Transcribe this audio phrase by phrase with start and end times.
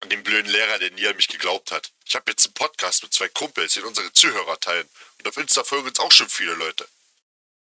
[0.00, 1.92] An den blöden Lehrer, der nie an mich geglaubt hat.
[2.06, 4.88] Ich habe jetzt einen Podcast mit zwei Kumpels, den unsere Zuhörer teilen.
[5.18, 6.88] Und auf Insta folgen uns auch schon viele Leute.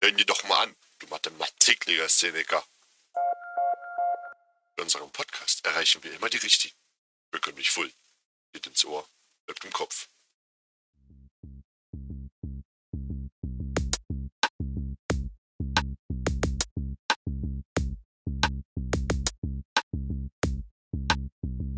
[0.02, 2.64] Hören die doch mal an, du mathematikliger Szeniker.
[4.78, 6.76] In unserem Podcast erreichen wir immer die Richtigen.
[7.32, 7.92] Wir können nicht voll.
[8.54, 9.08] Geht ins Ohr,
[9.46, 10.08] bleibt im Kopf.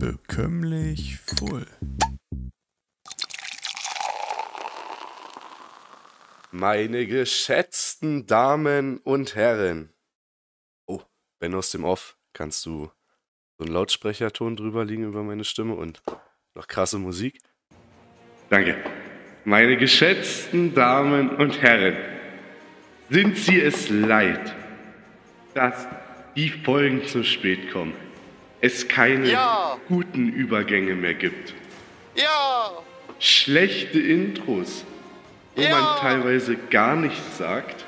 [0.09, 1.67] Bekömmlich voll.
[6.50, 9.93] Meine geschätzten Damen und Herren.
[10.87, 11.01] Oh,
[11.39, 12.89] Ben aus dem Off, kannst du
[13.59, 16.01] so einen Lautsprecherton drüber liegen über meine Stimme und
[16.55, 17.37] noch krasse Musik?
[18.50, 18.83] Danke.
[19.45, 21.95] Meine geschätzten Damen und Herren,
[23.11, 24.55] sind Sie es leid,
[25.53, 25.87] dass
[26.36, 28.08] die Folgen zu spät kommen?
[28.61, 29.77] Es keine Ja.
[29.87, 31.54] guten Übergänge mehr gibt.
[32.16, 32.72] Ja!
[33.19, 34.84] Schlechte Intros,
[35.56, 35.70] wo Ja.
[35.70, 37.86] man teilweise gar nichts sagt,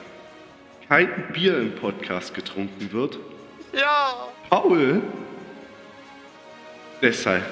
[0.88, 3.18] kein Bier im Podcast getrunken wird.
[3.74, 4.28] Ja!
[4.50, 5.02] Paul,
[7.02, 7.44] deshalb.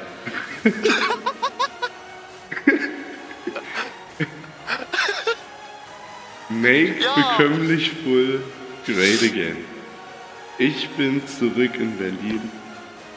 [6.50, 7.16] Make Ja.
[7.38, 8.42] bekömmlich full
[8.86, 9.58] great again.
[10.58, 12.42] Ich bin zurück in Berlin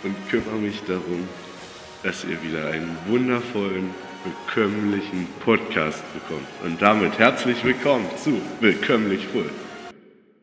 [0.02, 1.28] und kümmere mich darum,
[2.02, 6.46] dass ihr wieder einen wundervollen, bekömmlichen Podcast bekommt.
[6.62, 9.50] Und damit herzlich willkommen zu Bekömmlich Full.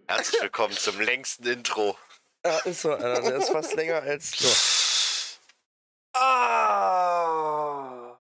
[0.07, 1.97] Herzlich willkommen zum längsten Intro.
[2.45, 3.21] Ja, ist so, Alter.
[3.21, 4.47] Der ist fast länger als so.
[6.19, 8.17] Ah.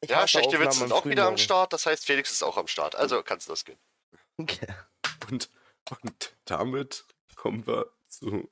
[0.00, 1.38] Ich Ja, schlechte Witze sind auch wieder am.
[1.38, 1.72] Start.
[1.72, 2.94] Das heißt, Felix ist auch am Start.
[2.94, 3.78] Also kannst du losgehen.
[4.38, 4.66] Okay.
[5.30, 5.48] Und,
[6.02, 7.04] und damit
[7.36, 8.50] kommen wir zu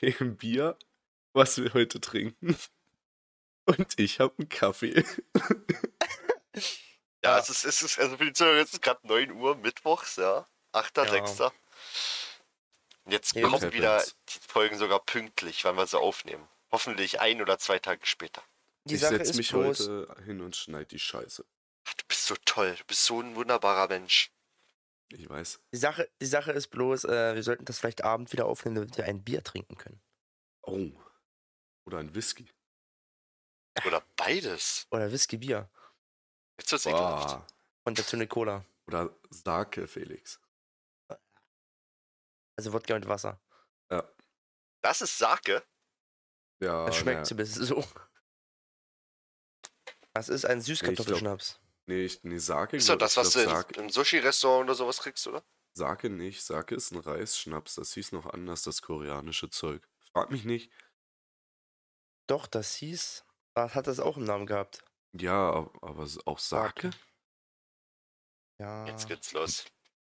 [0.00, 0.76] dem Bier,
[1.32, 2.56] was wir heute trinken.
[3.66, 5.04] Und ich habe einen Kaffee.
[7.22, 10.16] Ja, es ist, es ist, also für die Zuhörer, es ist gerade 9 Uhr mittwochs,
[10.16, 10.46] ja.
[10.72, 11.52] 8.6.
[13.04, 13.72] Und jetzt Ja, kommen happens.
[13.74, 16.48] wieder die Folgen sogar pünktlich, wann wir sie aufnehmen.
[16.72, 18.42] Hoffentlich ein oder zwei Tage später.
[18.84, 21.44] Die ich setze mich bloß, heute hin und schneide die Scheiße.
[21.86, 22.74] Ach, du bist so toll.
[22.76, 24.30] Du bist so ein wunderbarer Mensch.
[25.12, 25.60] Ich weiß.
[25.72, 28.96] die Sache, die Sache ist bloß, äh, wir sollten das vielleicht abend wieder aufnehmen, damit
[28.96, 30.00] wir ein Bier trinken können.
[30.62, 30.90] Oh.
[31.84, 32.48] Oder ein Whisky.
[33.86, 34.86] Oder beides.
[34.90, 35.68] Oder Whisky-Bier.
[36.58, 37.52] Jetzt wird's ekelhaft.
[37.84, 38.64] Und dazu eine Cola.
[38.86, 40.40] Oder Sake, Felix.
[42.56, 43.40] Also Wodka mit Wasser.
[43.90, 44.06] Ja.
[44.82, 45.62] Das ist Sake.
[46.62, 47.84] Ja, Das schmeckt na, zumindest so.
[50.12, 51.58] Das ist ein Süßkartoffelschnaps.
[51.90, 52.76] Nee, ich, nee, Sake.
[52.76, 55.44] Ist doch das, ich, was du Sake, im Sushi-Restaurant oder sowas kriegst, oder?
[55.72, 56.42] Sake nicht.
[56.42, 57.74] Sake ist ein Reisschnaps.
[57.74, 59.86] Das hieß noch anders, das koreanische Zeug.
[60.12, 60.72] Frag mich nicht.
[62.28, 63.24] Doch, das hieß.
[63.54, 64.84] Was hat das auch im Namen gehabt?
[65.12, 66.90] Ja, ab- aber auch Sake?
[68.58, 68.86] Ja.
[68.86, 69.64] Jetzt geht's los.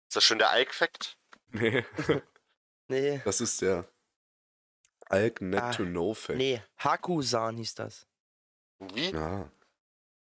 [0.08, 1.16] Ist das schon der Ike-Fact?
[1.48, 1.84] Nee,
[2.88, 3.22] Nee.
[3.24, 3.88] das ist der
[5.06, 6.36] Alk Net Ah, to Know Fact.
[6.38, 8.06] Nee, Hakusan hieß das.
[8.78, 9.10] Wie?
[9.10, 9.50] Ja,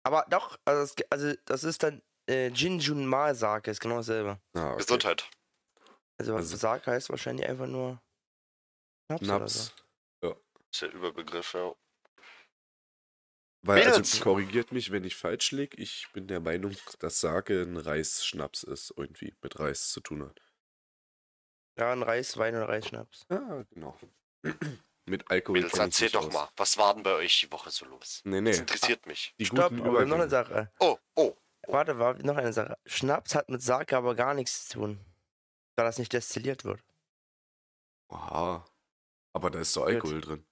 [0.07, 4.39] Aber doch, also das, also das ist dann äh, Jinjun Ma Sake, ist genau dasselbe.
[4.53, 4.77] ah, okay.
[4.77, 5.29] Gesundheit.
[6.17, 8.01] Also, Also- Sake heißt wahrscheinlich einfach nur
[9.09, 9.23] Schnaps.
[9.29, 9.59] Oder so.
[9.59, 9.73] Naps.
[10.71, 11.75] Ist der Überbegriff, ja.
[13.65, 15.75] Weil, also korrigiert mich, wenn ich falsch liege.
[15.77, 20.41] Ich bin der Meinung, dass Sake ein Reisschnaps ist, irgendwie mit Reis zu tun hat.
[21.77, 23.25] Ja, ein Reiswein oder Reisschnaps.
[23.29, 23.99] Ja, genau.
[25.09, 25.59] Mit Alkohol.
[25.61, 26.33] Mädels, erzähl doch aus.
[26.33, 26.49] mal.
[26.57, 28.21] Was war denn bei euch die Woche so los?
[28.23, 28.61] Nee, Das nee.
[28.61, 29.33] interessiert mich.
[29.39, 30.29] Die Stopp, guten aber noch eine.
[30.29, 30.71] Sache.
[30.79, 31.35] Oh, oh.
[31.67, 32.77] Warte, war noch eine Sache.
[32.85, 34.99] Schnaps hat mit Sake aber gar nichts zu tun.
[35.75, 36.81] Da das nicht destilliert wird.
[38.09, 38.65] Aha.
[39.33, 40.45] Aber da ist so Alkohol drin.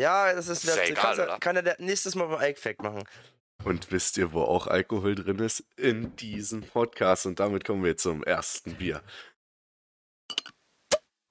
[0.00, 1.38] Ja, das ist, Das ist das, egal, oder?
[1.38, 3.04] kann er der nächstes Mal beim Ike Fact machen.
[3.64, 5.64] Und wisst ihr, wo auch Alkohol drin ist?
[5.76, 7.26] In diesem Podcast.
[7.26, 9.02] Und damit kommen wir zum ersten Bier.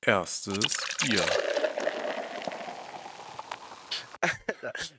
[0.06, 1.26] Erstes Bier.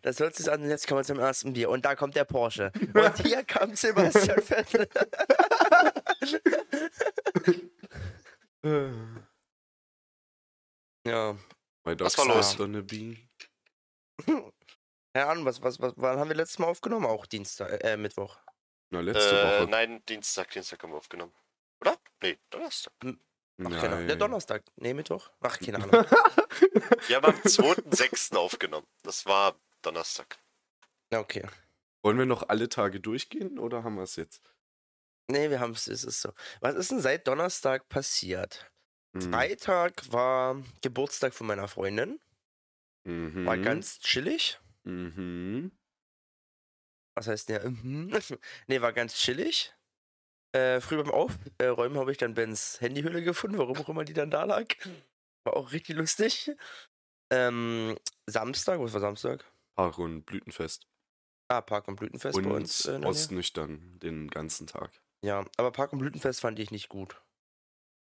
[0.03, 1.71] Das hört sich an, und jetzt kommen wir zum ersten Bier.
[1.71, 2.71] Und da kommt der Porsche.
[2.93, 4.87] Und hier kommt Sebastian Vettel.
[11.07, 11.33] ja.
[11.87, 12.57] My Was dog's war los?
[15.15, 17.07] Keine Ahnung, was, was, was, wann haben wir letztes Mal aufgenommen?
[17.07, 18.37] Auch Dienstag, äh, Mittwoch.
[18.91, 19.71] Na, letzte Äh, Woche.
[19.71, 21.33] nein, Dienstag, Dienstag haben wir aufgenommen.
[21.81, 21.97] Oder?
[22.23, 22.93] Nee, Donnerstag.
[23.62, 24.06] Ach, keine Ahnung.
[24.09, 24.65] Der Donnerstag.
[24.77, 25.31] Nee, Mittwoch.
[25.41, 25.93] Ach, keine Ahnung.
[27.06, 28.35] Wir haben am 2.6.
[28.37, 28.87] aufgenommen.
[29.03, 30.39] Das war Donnerstag.
[31.12, 31.47] Okay.
[32.03, 34.43] Wollen wir noch alle Tage durchgehen oder haben wir es jetzt?
[35.31, 36.33] Nee, wir haben es, es ist so.
[36.61, 38.71] Was ist denn seit Donnerstag passiert?
[39.15, 39.33] Hm.
[39.33, 42.21] Freitag war Geburtstag von meiner Freundin.
[43.05, 43.47] Mhm.
[43.47, 44.59] War ganz chillig.
[44.83, 45.73] Mhm.
[47.15, 47.69] Was heißt der?
[47.69, 48.12] Mhm.
[48.67, 49.75] nee, war ganz chillig.
[50.55, 54.31] Äh, früh beim Aufräumen habe ich dann Bens Handyhülle gefunden, warum auch immer die dann
[54.31, 54.67] da lag.
[55.45, 56.53] War auch richtig lustig.
[57.33, 57.97] Ähm,
[58.27, 59.45] Samstag, was war Samstag?
[59.77, 60.87] Park- und Blütenfest.
[61.49, 62.87] Ah, Park- und Blütenfest Und bei uns.
[62.87, 63.01] Äh.
[63.05, 64.91] Ostnüchtern den ganzen Tag.
[65.25, 67.21] ja, aber Park- und Blütenfest fand ich nicht gut.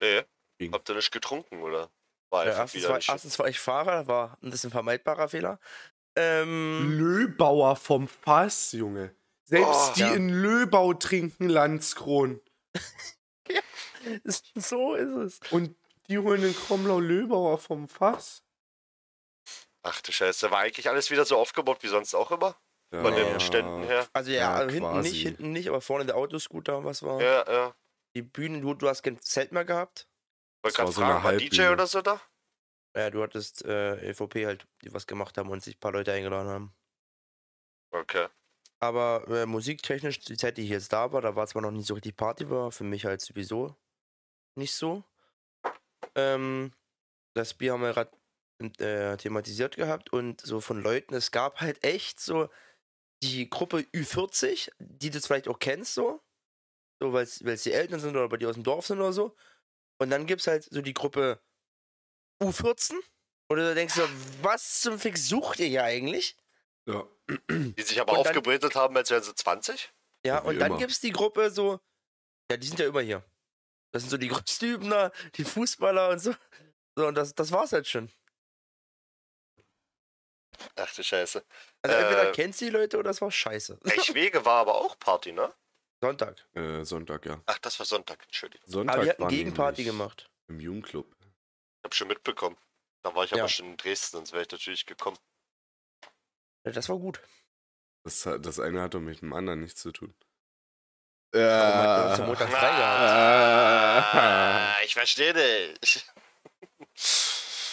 [0.01, 0.23] Nee.
[0.59, 0.71] Ging.
[0.73, 1.89] Habt ihr nicht getrunken, oder?
[2.31, 3.09] War Ja, einfach erstens, wieder war, nicht.
[3.09, 5.59] erstens war ich Fahrer, war ein bisschen vermeidbarer Fehler.
[6.15, 9.15] Ähm, Löbauer vom Fass, Junge.
[9.53, 10.13] Selbst Oh, die ja.
[10.13, 12.41] in Löbau trinken Landskron.
[14.55, 15.51] so ist es.
[15.51, 15.75] Und
[16.07, 18.43] die holen den Kromlau Löbauer vom Fass.
[19.83, 22.57] Ach du Scheiße, war eigentlich alles wieder so aufgebaut wie sonst auch immer?
[22.91, 24.07] Von den Ständen her.
[24.13, 25.09] Also ja, Ja, also hinten quasi.
[25.09, 27.21] nicht, hinten nicht, aber vorne der Autoscooter, was war?
[27.21, 27.75] Ja, ja.
[28.15, 30.07] Die Bühnen, du, du hast kein Zelt mehr gehabt.
[30.63, 32.21] Wollte Das war gerade so eine fragen, war DJ oder so da?
[32.95, 36.11] Ja, du hattest äh, EVP halt, die was gemacht haben und sich ein paar Leute
[36.13, 36.73] eingeladen haben.
[37.91, 38.27] Okay.
[38.83, 41.87] Aber äh, musiktechnisch, die Zeit, die ich jetzt da war, da war zwar noch nicht
[41.87, 43.77] so richtig Party, war für mich halt sowieso
[44.57, 45.05] nicht so.
[46.15, 46.73] Ähm,
[47.33, 48.11] das Bier haben wir gerade
[48.79, 52.49] äh, thematisiert gehabt und so von Leuten, es gab halt echt so
[53.23, 56.21] die Gruppe Ü40, die du vielleicht auch kennst, so.
[57.01, 59.33] So, weil es die Eltern sind oder bei dir aus dem Dorf sind oder so.
[59.97, 61.39] Und dann gibt's halt so die Gruppe
[62.41, 62.99] U14.
[63.49, 64.03] Oder du denkst so,
[64.41, 66.35] was zum Fick sucht ihr hier eigentlich?
[66.85, 67.07] Ja.
[67.29, 69.93] Die sich aber aufgebrezelt haben, als wären sie 20?
[70.25, 70.77] Ja, wie und dann immer.
[70.77, 71.79] gibt's die Gruppe so,
[72.51, 73.23] ja, die sind ja immer hier.
[73.91, 76.33] Das sind so die Größtübner, die Fußballer und so.
[76.95, 78.11] So, und das, das war's halt schon.
[80.75, 81.43] Ach du Scheiße.
[81.81, 82.31] Also entweder Äh.
[82.31, 83.79] kennst du die Leute oder es war scheiße.
[83.85, 85.53] Echwege war aber auch Party, ne?
[86.01, 86.45] Sonntag.
[86.53, 87.41] Äh, Sonntag, ja.
[87.45, 88.69] Ach, das war Sonntag, entschuldigung.
[88.69, 90.29] Sonntag Aber wir hatten Gegenparty gemacht.
[90.47, 91.07] Im Jugendclub.
[91.21, 92.57] Ich hab schon mitbekommen.
[93.03, 93.37] Da war ich Ja.
[93.39, 95.17] aber schon in Dresden, sonst wäre ich natürlich gekommen.
[96.65, 97.21] Ja, Das war gut.
[98.05, 100.13] Das, das eine hat doch mit dem anderen nichts zu tun.
[101.31, 102.69] Warum hat der zum Montag frei?
[102.69, 106.05] Ah, ich verstehe dich.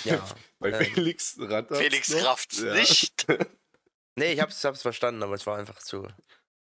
[0.05, 0.25] Ja.
[0.61, 1.75] Bei Ähm, Felix Ratter.
[1.75, 2.75] Felix rafft's Ja.
[2.75, 3.27] nicht.
[4.17, 6.07] Nee, ich hab's, hab's verstanden, aber es war einfach zu.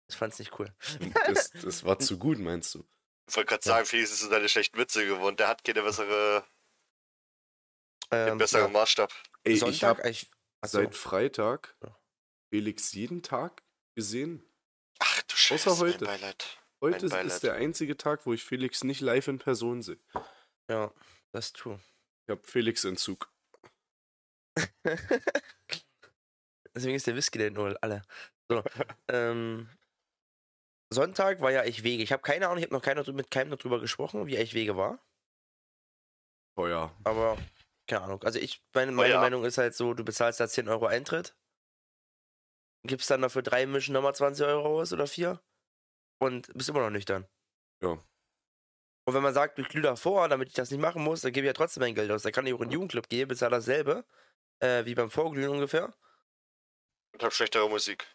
[0.08, 0.72] Ich fand's nicht cool.
[1.26, 2.86] Das, das war zu gut, meinst du?
[3.28, 3.74] Ich wollte gerade Ja.
[3.76, 5.40] sagen, Felix ist in seine schlechten Witze gewohnt.
[5.40, 6.44] Der hat keine bessere,
[8.10, 9.12] keinen Ähm, besseren ja, Maßstab.
[9.44, 10.30] Ey, ich Sonntag, ich.
[10.62, 11.96] Achso, seit Freitag Ja.
[12.50, 13.62] Felix jeden Tag
[13.94, 14.42] gesehen.
[14.98, 16.04] Ach du Scheiße, Außer heute.
[16.04, 16.58] mein Beileid.
[16.80, 17.26] Heute Mein Beileid.
[17.26, 19.98] ist der einzige Tag, wo ich Felix nicht live in Person sehe.
[20.70, 20.92] ja,
[21.32, 21.80] das ist true.
[22.26, 23.30] Ich habe Felix-Entzug.
[26.74, 28.02] Deswegen ist der Whisky denn nur alle.
[28.48, 28.62] So,
[29.08, 29.68] ähm,
[30.92, 32.02] Sonntag war ja Eichwege.
[32.02, 34.98] Ich habe keine Ahnung, ich habe noch keiner, mit keinem darüber gesprochen, wie Eichwege war.
[36.56, 36.94] Teuer.
[37.04, 37.38] Aber
[37.86, 38.22] keine Ahnung.
[38.22, 39.20] Also ich, meine, meine ja.
[39.20, 41.34] Meinung ist halt so, du bezahlst da 10 Euro Eintritt,
[42.84, 45.40] gibst dann dafür drei Mischen nochmal 20 Euro aus oder vier
[46.18, 47.26] und bist immer noch nüchtern.
[47.82, 47.98] Ja.
[49.06, 51.46] Und wenn man sagt, ich glühe davor, damit ich das nicht machen muss, dann gebe
[51.46, 52.22] ich ja trotzdem mein Geld aus.
[52.22, 54.04] Da kann ich auch in den Jugendclub gehen, bezahle dasselbe,
[54.60, 55.92] äh, wie beim Vorglühen ungefähr.
[57.12, 58.06] Und hab schlechtere Musik.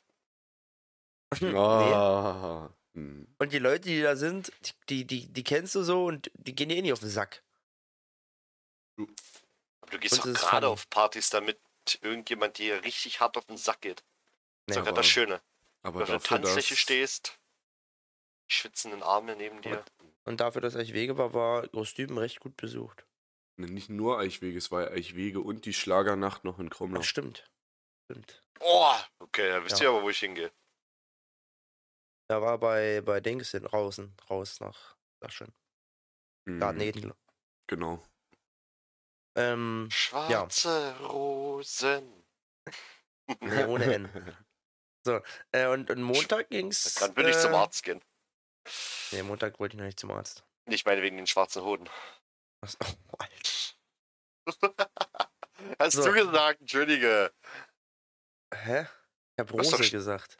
[1.41, 1.53] nee.
[1.53, 2.69] Ah.
[2.93, 3.27] Hm.
[3.37, 4.53] Und die Leute, die da sind,
[4.89, 7.43] die, die, die kennst du so und die gehen dir eh nicht auf den Sack.
[8.97, 11.59] Aber du gehst Und doch gerade auf Partys, damit
[12.01, 14.03] irgendjemand dir richtig hart auf den Sack geht.
[14.67, 15.41] Das Nee, ist gerade aber- das Schöne.
[15.83, 17.39] Aber Wenn du auf der dafür, dass, Tanzfläche stehst,
[18.49, 19.83] die schwitzenden Arme neben dir.
[20.23, 23.05] Und dafür, dass Eichwege war, war Großdüben recht gut besucht.
[23.57, 26.97] Ne, nicht nur Eichwege, es war Eichwege und die Schlagernacht noch in Kromlau.
[26.97, 27.49] Das stimmt.
[28.11, 28.43] Stimmt.
[28.59, 29.85] Oh, okay, da wisst Ja.
[29.85, 30.51] ihr aber, wo ich hingehe.
[32.27, 35.53] Da war bei, bei Dings hin, draußen, raus nach, sag schon,
[36.47, 37.13] Mhm, Garten Eden.
[37.67, 38.03] Genau.
[39.35, 42.23] Ähm, Schwarze Rosen.
[43.41, 44.09] nee, ohne N.
[45.05, 45.21] So,
[45.51, 46.95] äh, und, und Montag ging's.
[46.95, 48.01] Dann will ich äh, zum Arzt gehen.
[49.11, 50.43] Nee, Montag wollte ich noch nicht zum Arzt.
[50.67, 51.87] Ich meine wegen den schwarzen Hoden.
[52.61, 53.51] Was, oh, Alter.
[55.79, 56.05] Hast So.
[56.05, 57.31] du gesagt, Entschuldige.
[58.53, 58.81] Hä?
[58.81, 60.37] Ich hab doch Rose sch- gesagt.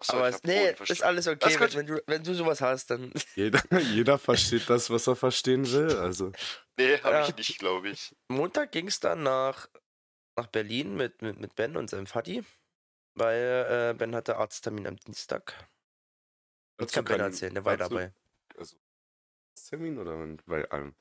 [0.00, 1.58] Achso, Aber es, nee, Hoden ist alles okay.
[1.58, 3.12] Wenn, wenn, du, wenn du sowas hast, dann.
[3.34, 5.96] Jeder, jeder versteht das, was er verstehen will.
[5.96, 6.30] Also,
[6.76, 7.28] Nee, hab Ja.
[7.28, 8.14] ich nicht, glaube ich.
[8.28, 9.68] Montag ging's dann nach,
[10.36, 12.44] nach Berlin mit, mit, mit Ben und seinem Vati.
[13.16, 15.54] Weil äh, Ben hatte Arzttermin am Dienstag.
[16.78, 18.12] Das kann Ben erzählen, der war dazu- dabei.
[18.56, 18.76] Also,
[19.68, 20.16] Termin oder
[20.46, 20.94] bei allem?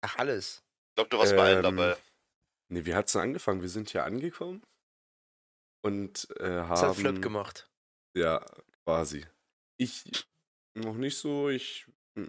[0.00, 0.64] Ach, alles.
[0.90, 1.96] Ich glaube, du warst bei allen Ähm, dabei.
[2.70, 3.60] Ne, wie hat's denn angefangen?
[3.62, 4.62] Wir sind hier angekommen
[5.82, 7.22] und äh, Das hat Flip haben.
[7.22, 7.70] gemacht.
[8.16, 8.44] Ja,
[8.84, 9.26] quasi.
[9.76, 10.26] Ich
[10.74, 11.48] noch nicht so.
[11.50, 12.26] Ich mm,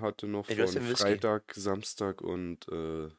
[0.00, 0.82] hatte noch Ey, von.
[0.96, 3.10] Freitag, Samstag und äh,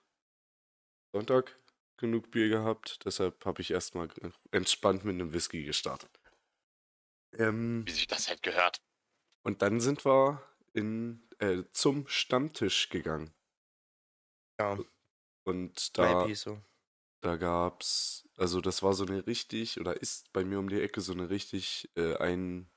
[1.13, 1.57] Sonntag
[1.97, 3.05] genug Bier gehabt.
[3.05, 4.09] Deshalb habe ich erstmal
[4.51, 6.09] entspannt mit einem Whisky gestartet.
[7.33, 8.81] Ähm, Wie sich das halt gehört.
[9.43, 10.41] und dann sind wir
[10.73, 13.33] in, äh, zum Stammtisch gegangen.
[14.59, 14.77] Ja,
[15.43, 16.61] Und da, so.
[17.21, 21.01] da gab's, also das war so eine richtig, oder ist bei mir um die Ecke
[21.01, 22.69] so eine richtig äh, ein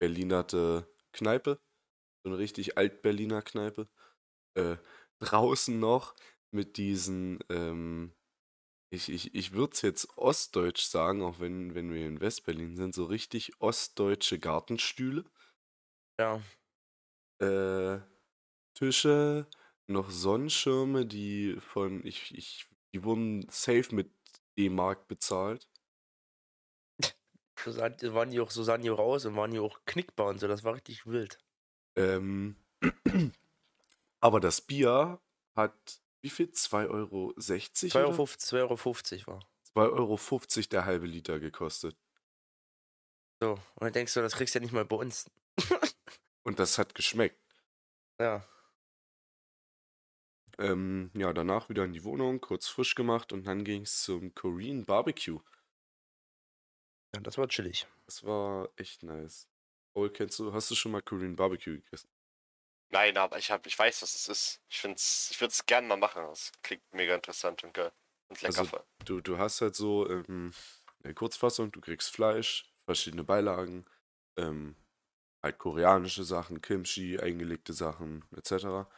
[0.00, 1.60] Berlinerte Kneipe.
[2.24, 3.88] So eine richtig Alt-Berliner Kneipe.
[4.54, 4.76] Äh,
[5.20, 6.14] draußen noch
[6.52, 8.14] mit diesen, ähm,
[8.90, 12.94] ich, ich, ich würde es jetzt ostdeutsch sagen, auch wenn, wenn wir in Westberlin sind,
[12.94, 15.24] so richtig ostdeutsche Gartenstühle.
[16.18, 16.42] Ja,
[17.40, 17.98] Äh,
[18.74, 19.48] Tische,
[19.86, 24.12] noch Sonnenschirme, die von, ich, ich, die wurden safe mit
[24.58, 25.68] D-Mark bezahlt.
[27.62, 29.84] so sahen, die- waren die auch, so sahen die auch aus und waren die auch
[29.84, 30.48] knickbar und so.
[30.48, 31.38] Das war richtig wild.
[31.96, 32.56] Ähm,
[34.20, 35.20] aber das Bier
[35.56, 36.46] hat, wie viel?
[36.46, 37.32] 2,60 Euro?
[37.38, 38.08] 2,50 oder?
[38.08, 39.48] Euro, 2,50 Euro war.
[39.74, 41.96] 2,50 Euro der halbe Liter gekostet.
[43.40, 45.30] So, und dann denkst du, das kriegst du ja nicht mal bei uns.
[46.44, 47.38] Und das hat geschmeckt.
[48.20, 48.44] Ja,
[50.58, 54.34] Ähm, ja, danach wieder in die Wohnung, kurz frisch gemacht und dann ging es zum
[54.34, 55.40] Korean Barbecue.
[57.14, 57.86] ja das war chillig.
[58.06, 59.48] Das war echt nice.
[59.94, 62.08] Paul, kennst du, hast du schon mal Korean Barbecue gegessen?
[62.90, 64.62] Nein, aber ich, hab, ich weiß, was es ist.
[64.68, 66.22] Ich, find's, ich würde es gerne mal machen.
[66.26, 67.92] Das klingt mega interessant und geil.
[68.30, 68.58] Und lecker.
[68.60, 70.52] Also- Du, du hast halt so ähm,
[71.04, 73.84] eine Kurzfassung, du kriegst Fleisch, verschiedene Beilagen,
[74.38, 74.76] ähm,
[75.42, 78.88] halt koreanische Sachen, Kimchi, eingelegte Sachen, etc.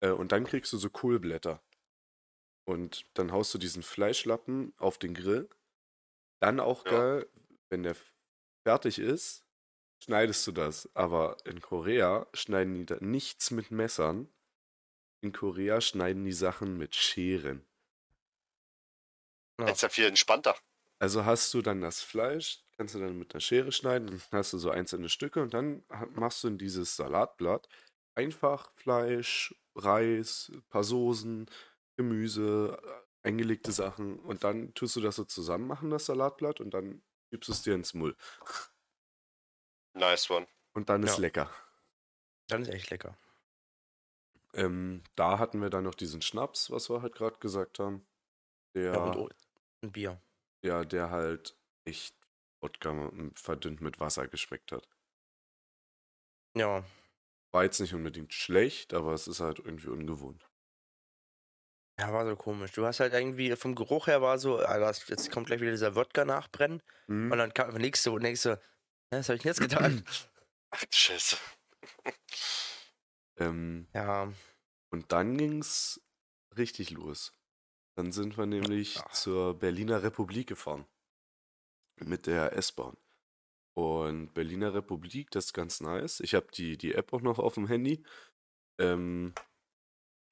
[0.00, 1.62] Äh, und dann kriegst du so Kohlblätter.
[2.66, 5.48] Und dann haust du diesen Fleischlappen auf den Grill.
[6.42, 6.90] Dann auch Ja.
[6.90, 7.30] geil,
[7.70, 7.96] wenn der
[8.66, 9.43] fertig ist,
[10.02, 10.88] schneidest du das.
[10.94, 14.28] Aber in Korea schneiden die da nichts mit Messern.
[15.22, 17.64] In Korea schneiden die Sachen mit Scheren.
[19.58, 19.66] Ja.
[19.66, 20.56] Das ist ja viel entspannter.
[20.98, 24.52] Also hast du dann das Fleisch, kannst du dann mit einer Schere schneiden, dann hast
[24.52, 25.84] du so einzelne Stücke und dann
[26.14, 27.68] machst du in dieses Salatblatt
[28.14, 31.46] einfach Fleisch, Reis, ein paar Soßen,
[31.96, 36.72] Gemüse, äh, eingelegte Sachen und dann tust du das so zusammen machen, das Salatblatt, und
[36.74, 38.16] dann gibst du es dir ins Mull.
[39.94, 40.46] Nice one.
[40.74, 41.22] Und dann ist Ja.
[41.22, 41.50] lecker.
[42.48, 43.18] Dann ist echt lecker.
[44.54, 48.06] Ähm, da hatten wir dann noch diesen Schnaps, was wir halt gerade gesagt haben.
[48.74, 49.34] Der, Ja, und
[49.82, 50.20] ein Bier.
[50.64, 52.16] ja, der halt echt
[52.60, 54.88] Wodka verdünnt mit Wasser geschmeckt hat.
[56.54, 56.84] Ja,
[57.52, 60.46] War jetzt nicht unbedingt schlecht, aber es ist halt irgendwie ungewohnt.
[61.98, 62.72] ja, war so komisch.
[62.72, 65.94] Du hast halt irgendwie, vom Geruch her war so, was, jetzt kommt gleich wieder dieser
[65.94, 66.82] Wodka nachbrennen.
[67.06, 67.32] Mhm.
[67.32, 68.12] Und dann kam, legst du
[69.16, 70.04] und denkst du, "Hä, was hab ich denn jetzt getan?
[70.70, 71.36] Ach, Scheiße.
[73.36, 74.32] Ähm, ja,
[74.92, 76.00] und dann ging's
[76.56, 77.32] richtig los.
[77.96, 79.10] Dann sind wir nämlich Ja.
[79.10, 80.86] zur Berliner Republik gefahren.
[82.00, 82.96] Mit der S-Bahn.
[83.76, 86.20] Und Berliner Republik, das ist ganz nice.
[86.20, 88.04] Ich habe die, die App auch noch auf dem Handy.
[88.80, 89.34] Ähm,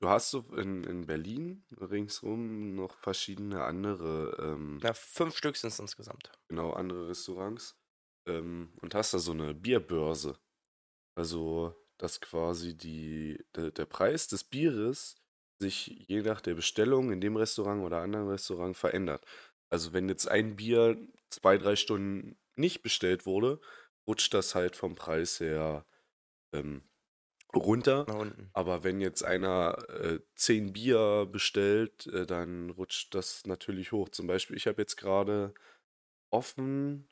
[0.00, 5.70] du hast so in, in Berlin ringsrum noch verschiedene andere, ähm, ja, fünf Stück sind
[5.72, 6.30] es insgesamt.
[6.48, 7.76] genau, andere Restaurants.
[8.26, 10.38] Ähm, und hast da so eine Bierbörse.
[11.16, 15.16] Also, dass quasi die, der, der Preis des Bieres
[15.60, 19.24] sich je nach der Bestellung in dem Restaurant oder anderen Restaurant verändert.
[19.70, 20.96] Also, wenn jetzt ein Bier
[21.30, 23.60] zwei, drei Stunden nicht bestellt wurde,
[24.06, 25.86] rutscht das halt vom Preis her
[26.52, 26.82] ähm,
[27.54, 28.06] runter.
[28.52, 34.08] Aber wenn jetzt einer äh, zehn Bier bestellt, äh, dann rutscht das natürlich hoch.
[34.08, 35.54] Zum Beispiel, ich habe jetzt gerade
[36.30, 37.08] offen,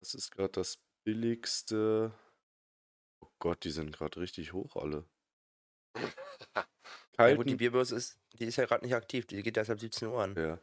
[0.00, 2.12] das ist gerade das billigste.
[3.22, 5.04] Oh Gott, die sind gerade richtig hoch alle.
[7.18, 9.78] Ja gut, die Bierbörse ist, die ist ja gerade nicht aktiv, die geht erst ab
[9.78, 10.34] 17 Uhr an.
[10.36, 10.58] ja.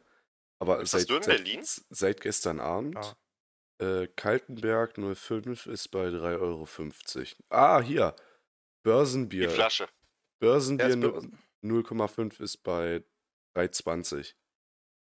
[0.60, 1.60] Aber Ist das seit, nur in seit, Berlin?
[1.90, 2.96] seit gestern Abend,
[3.80, 4.02] Ja.
[4.02, 6.66] äh, Kaltenberg 05 ist bei 3,50 Euro.
[7.50, 9.50] Ah, hier, Die Börsenbier.
[9.50, 9.88] Flasche.
[10.40, 13.04] Börsenbier Ja, das, nu- Börsen, 0,5 ist bei
[13.56, 14.34] 3,20.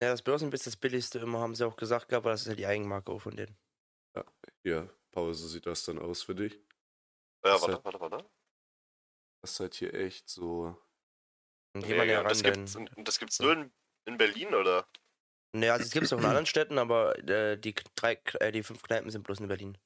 [0.01, 2.47] ja, das Börsenbier ist das billigste immer, haben sie auch gesagt gehabt, aber das ist
[2.47, 3.57] ja die Eigenmarke auch von denen.
[4.63, 6.53] Hier, Paul, so sieht das dann aus für dich.
[7.43, 8.29] Ja, warte, ja- warte, warte.
[9.41, 10.77] Das ist halt hier echt so.
[11.73, 13.73] Und Nee, und das gibt's, das gibt's nur in,
[14.05, 14.87] in Berlin, oder?
[15.55, 18.61] Naja, also es gibt es auch in anderen Städten, aber äh, die drei, äh, die
[18.63, 19.77] fünf Kneipen sind bloß in Berlin.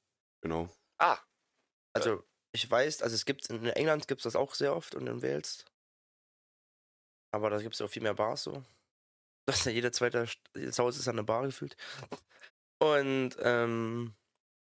[0.42, 0.68] Genau.
[0.98, 1.18] Ah,
[1.94, 5.06] Also, ich weiß, also es gibt in England gibt es das auch sehr oft und
[5.06, 5.64] in Wales.
[7.34, 8.62] Aber da gibt es auch viel mehr Bars so.
[9.48, 11.76] Das ist ja jeder zweite St- jedes Haus ist an eine Bar gefühlt.
[12.78, 14.14] Und ähm,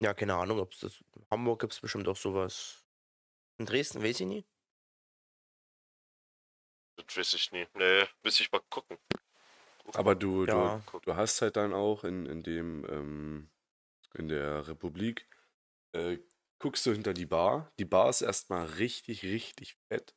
[0.02, 1.04] ja, keine Ahnung, ob es das.
[1.16, 2.86] In Hamburg gibt es bestimmt auch sowas.
[3.58, 4.46] In Dresden weiß ich nie.
[6.98, 7.68] das weiß ich nie.
[7.74, 8.98] Nee, müsste ich mal gucken.
[9.94, 10.82] Aber du, Ja.
[10.92, 13.50] du, du hast halt dann auch in, in dem, ähm,
[14.14, 15.28] in der Republik,
[15.94, 16.20] äh,
[16.60, 17.72] guckst du hinter die Bar.
[17.80, 20.16] Die Bar ist erstmal richtig, richtig fett.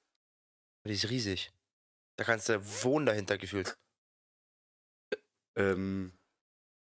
[0.85, 1.53] Die ist riesig.
[2.17, 3.79] Da kannst du wohnen dahinter gefühlt.
[5.57, 6.18] Ähm,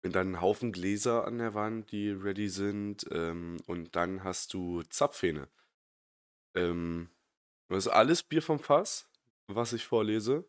[0.04, 3.06] und dann ein Haufen Gläser an der Wand, die ready sind.
[3.10, 5.48] Ähm, und dann hast du Zapfhähne.
[6.54, 7.10] Ähm,
[7.68, 9.08] das ist alles Bier vom Fass,
[9.46, 10.48] was ich vorlese.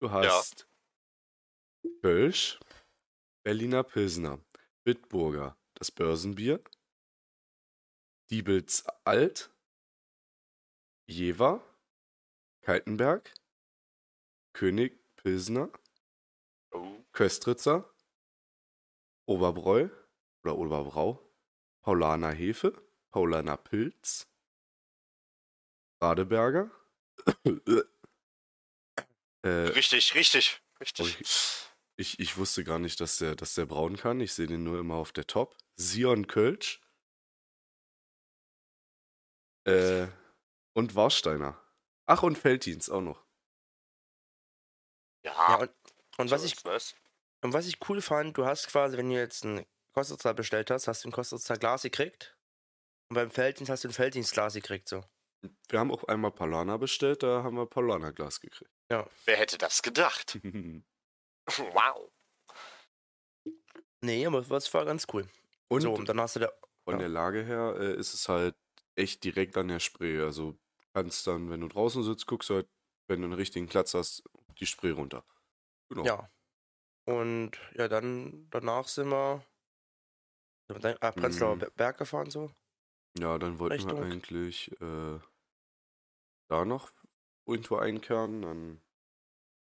[0.00, 0.68] Du hast
[2.02, 2.58] Kölsch,
[3.44, 4.40] Berliner Pilsner,
[4.84, 6.62] Bitburger, das Börsenbier,
[8.30, 9.50] Diebels Alt,
[11.08, 11.62] Jever,
[12.62, 13.32] Kaltenberg,
[14.52, 15.70] König Pilsner,
[16.72, 17.04] Oh.
[17.12, 17.90] Köstritzer,
[19.26, 19.88] Oberbräu
[20.44, 21.20] oder Oberbrau,
[21.82, 22.72] Paulaner Hefe,
[23.10, 24.28] Paulaner Pilz,
[26.00, 26.70] Radeberger,
[29.42, 30.60] äh, Richtig, richtig,
[30.98, 31.18] Oh, richtig.
[31.96, 34.20] ich, ich wusste gar nicht, dass der, dass der brauen kann.
[34.20, 35.56] Ich sehe den nur immer auf der Top.
[35.76, 36.80] Sion Kölsch.
[39.66, 40.06] Äh,
[40.74, 41.60] und Warsteiner.
[42.06, 43.24] Ach, und Felddienst auch noch.
[45.24, 45.70] Ja, Ja, und,
[46.18, 46.94] und, was ich, nice.
[47.42, 50.88] Und was ich cool fand, du hast quasi, wenn du jetzt einen Kostritzer bestellt hast,
[50.88, 52.36] hast du ein Kostritzer Glas gekriegt.
[53.08, 55.04] Und beim Felddienst hast du ein Felddienstglas gekriegt, so.
[55.68, 58.70] Wir haben auch einmal Paulaner bestellt, da haben wir Paulaner Glas gekriegt.
[58.88, 60.38] Wer hätte das gedacht?
[61.46, 62.10] wow.
[64.00, 65.28] Nee, aber das war ganz cool.
[65.68, 66.52] Und so, und dann hast du da.
[66.84, 66.98] von ja.
[67.00, 68.54] der Lage her äh, ist es halt
[68.94, 70.20] echt direkt an der Spree.
[70.20, 70.56] Also
[70.94, 72.68] kannst dann, wenn du draußen sitzt, guckst du halt,
[73.08, 74.22] wenn du einen richtigen Platz hast,
[74.58, 75.24] die Spree runter.
[75.88, 76.04] Genau.
[76.04, 76.30] Ja.
[77.06, 79.44] Und ja, dann danach sind wir
[80.68, 81.60] sind wir dann ab Prenzlauer Mhm.
[81.60, 82.52] Be- Berg gefahren so.
[83.18, 84.02] Ja, dann wollten wir Richtung.
[84.02, 85.20] eigentlich äh,
[86.48, 86.92] da noch
[87.46, 88.42] irgendwo einkehren.
[88.42, 88.82] Dann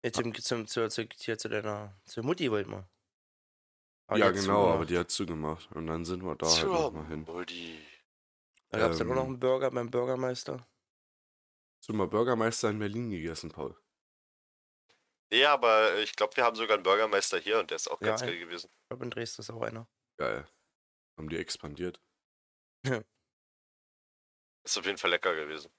[0.03, 2.89] Jetzt zum, zum, zu, zu, hier zu deiner zur Mutti wollten wir.
[4.09, 4.91] Aber ja, genau, aber zugemacht.
[4.91, 5.73] die hat zugemacht.
[5.73, 7.23] Und dann sind wir da halt Tja, nochmal hin.
[7.25, 7.79] Moldi.
[8.71, 10.67] Da gab es dann auch noch ähm, einen Burger beim Bürgermeister.
[11.81, 13.77] Sind wir Bürgermeister in Berlin gegessen, Paul.
[15.33, 18.09] Nee, aber ich glaube, wir haben sogar einen Bürgermeister hier und der ist auch Ja,
[18.09, 18.29] ganz ja.
[18.29, 18.71] geil gewesen.
[18.73, 19.89] Ich glaube, in Dresden ist auch einer.
[20.19, 20.47] Geil.
[21.19, 22.01] Haben die expandiert.
[24.65, 25.73] Ist auf jeden Fall lecker gewesen.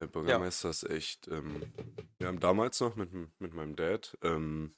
[0.00, 1.28] Der Bürgermeister ist echt.
[1.28, 1.72] Ähm,
[2.18, 4.74] wir haben damals noch mit, mit meinem Dad, ähm,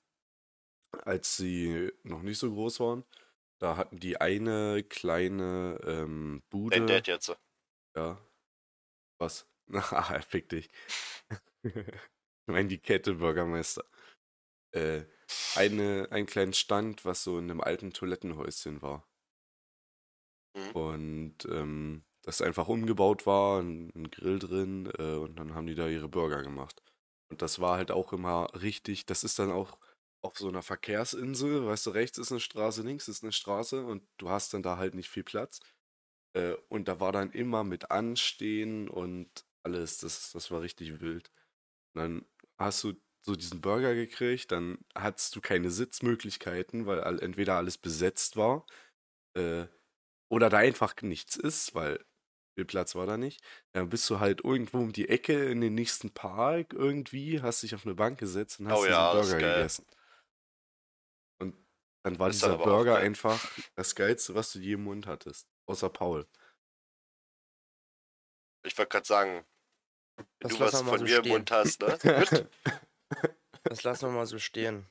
[1.04, 3.04] als sie noch nicht so groß waren,
[3.58, 6.76] da hatten die eine kleine ähm, Bude.
[6.76, 7.34] Dein Dad jetzt.
[7.96, 8.20] Ja.
[9.18, 9.48] Was?
[9.66, 9.82] Na,
[10.20, 10.68] fick dich.
[12.46, 13.84] ich meine die Kette Bürgermeister.
[14.72, 15.04] Äh,
[15.56, 19.08] eine, einen kleinen Stand, was so in einem alten Toilettenhäuschen war.
[20.54, 20.70] Mhm.
[20.72, 25.74] Und ähm, das einfach umgebaut war, ein, ein Grill drin äh, und dann haben die
[25.74, 26.82] da ihre Burger gemacht.
[27.28, 29.78] Und das war halt auch immer richtig, das ist dann auch
[30.22, 34.02] auf so einer Verkehrsinsel, weißt du, rechts ist eine Straße, links ist eine Straße und
[34.18, 35.60] du hast dann da halt nicht viel Platz.
[36.34, 41.30] Äh, und da war dann immer mit Anstehen und alles, das, das war richtig wild.
[41.94, 42.26] Und dann
[42.58, 48.36] hast du so diesen Burger gekriegt, dann hattest du keine Sitzmöglichkeiten, weil entweder alles besetzt
[48.36, 48.66] war
[49.34, 49.66] äh,
[50.30, 52.04] oder da einfach nichts ist, weil
[52.56, 53.42] viel Platz war da nicht.
[53.72, 57.74] Dann bist du halt irgendwo um die Ecke in den nächsten Park irgendwie, hast dich
[57.74, 59.86] auf eine Bank gesetzt und hast Oh diesen ja, das Burger gegessen.
[61.38, 61.54] Und
[62.04, 65.48] dann war dann dieser Burger einfach das Geilste, was du je im Mund hattest.
[65.66, 66.26] Außer Paul.
[68.64, 69.44] Ich wollte gerade sagen,
[70.40, 71.32] Das du was von so mir im stehen.
[71.32, 71.98] Mund hast, ne?
[73.64, 74.86] Das lassen wir mal so stehen.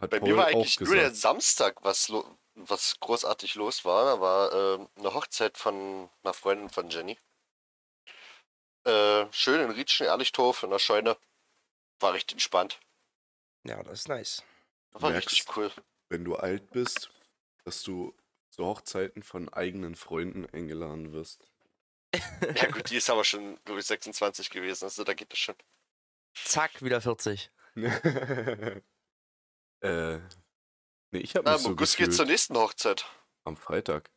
[0.00, 1.14] Hat Bei Paul mir war eigentlich nur der.
[1.14, 4.04] Samstag, was, lo was großartig los war.
[4.04, 7.18] Da war ähm, eine Hochzeit von einer Freundin von Jenny.
[8.84, 11.16] Äh, schön in Rietschen, Ehrlichtorf, in der Scheune.
[12.00, 12.80] War richtig entspannt.
[13.64, 14.42] Ja, das ist nice.
[14.92, 15.30] War Merkst.
[15.30, 15.70] richtig cool.
[16.08, 17.10] wenn du alt bist,
[17.64, 18.14] dass du
[18.50, 21.49] zu Hochzeiten von eigenen Freunden eingeladen wirst.
[22.56, 24.84] Ja gut, die ist aber schon, glaube ich, 26 gewesen.
[24.84, 25.54] Also da geht das schon.
[26.34, 27.50] Zack, wieder 40.
[27.76, 28.80] äh,
[31.12, 33.04] nee, ich habe Na, mich so August gefühlt zur nächsten Hochzeit.
[33.44, 34.10] am Freitag.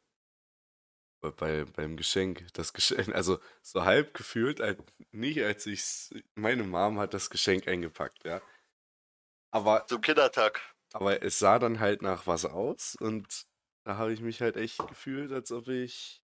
[1.22, 4.80] Bei, bei, beim Geschenk, das Geschenk, also so halb gefühlt, als,
[5.12, 5.84] nicht als ich
[6.36, 8.42] meine Mom hat das Geschenk eingepackt, ja.
[9.52, 10.62] Aber, Zum Kindertag.
[10.94, 13.46] aber es sah dann halt nach was aus und
[13.86, 16.23] da habe ich mich halt echt gefühlt, als ob ich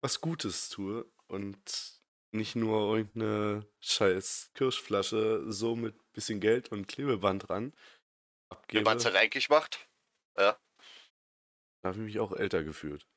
[0.00, 7.48] was Gutes tue und nicht nur irgendeine scheiß Kirschflasche so mit bisschen Geld und Klebeband
[7.48, 7.72] dran
[8.72, 8.82] Wie abgebe.
[8.82, 9.88] man es halt eigentlich macht.
[11.82, 13.08] Da habe ich mich auch älter gefühlt.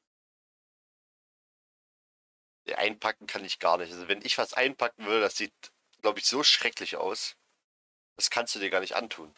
[2.76, 3.91] Einpacken kann ich gar nicht.
[3.91, 5.54] Also wenn ich was einpacken will, das sieht,
[6.02, 7.36] glaube ich, so schrecklich aus.
[8.17, 9.34] Das kannst du dir gar nicht antun.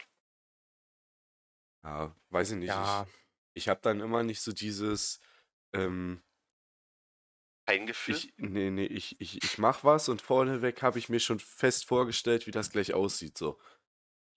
[1.82, 2.68] Ja, weiß ich nicht.
[2.68, 3.06] Ja,
[3.54, 5.20] Ich, ich habe dann immer nicht so dieses,
[5.72, 6.22] ähm,
[7.66, 8.16] Kein Gefühl.
[8.16, 11.86] ich, nee, nee, ich, ich, ich mach was und vorneweg habe ich mir schon fest
[11.86, 13.58] vorgestellt, wie das gleich aussieht, so.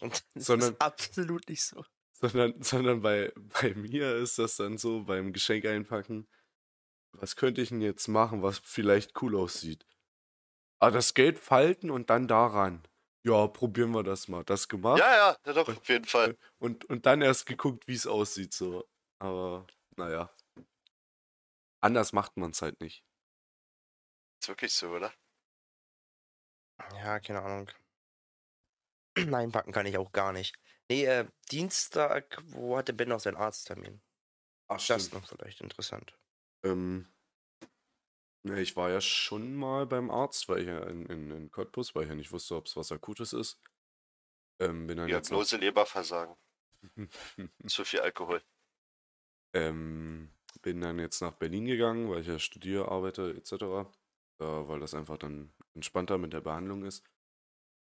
[0.02, 1.84] und das Sondern- ist absolut nicht so.
[2.14, 6.28] Sondern, sondern bei, bei mir ist das dann so, beim Geschenk einpacken,
[7.12, 9.86] was könnte ich denn jetzt machen, was vielleicht cool aussieht?
[10.80, 12.88] Ah, das Geld falten und dann daran.
[13.24, 14.44] Ja, probieren wir das mal.
[14.46, 16.38] Das gemacht ja, ja, ja, doch, auf jeden Fall.
[16.60, 18.88] und, und dann erst geguckt, wie es aussieht, so.
[19.20, 20.34] Aber, naja.
[21.82, 23.04] Anders macht man es halt nicht.
[24.48, 25.14] Ist wirklich so, oder?
[26.94, 27.70] Ja, keine Ahnung.
[29.18, 30.56] Nein, packen kann ich auch gar nicht.
[30.90, 34.02] Nee, äh, Dienstag, wo hatte Ben noch seinen Arzttermin?
[34.70, 36.18] Ach, Das ist noch vielleicht interessant.
[36.64, 37.10] Ähm,
[38.46, 41.94] ja, ich war ja schon mal beim Arzt, weil ich ja in, in, in Cottbus,
[41.94, 43.60] weil ich ja nicht wusste, ob es was Akutes ist.
[44.62, 46.38] Ähm, bin dann jetzt noch, Diagnose Leberversagen.
[47.68, 48.42] Zu viel Alkohol.
[49.54, 50.32] ähm,
[50.62, 53.92] bin dann jetzt nach Berlin gegangen, weil ich ja studiere, arbeite etc.
[54.40, 57.04] Äh, weil das einfach dann entspannter mit der Behandlung ist.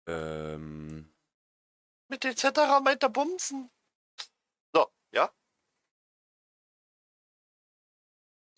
[0.06, 1.14] Ähm,
[2.08, 2.44] Mit etc.
[2.82, 3.70] meint er Bumsen.
[4.74, 5.32] So, ja?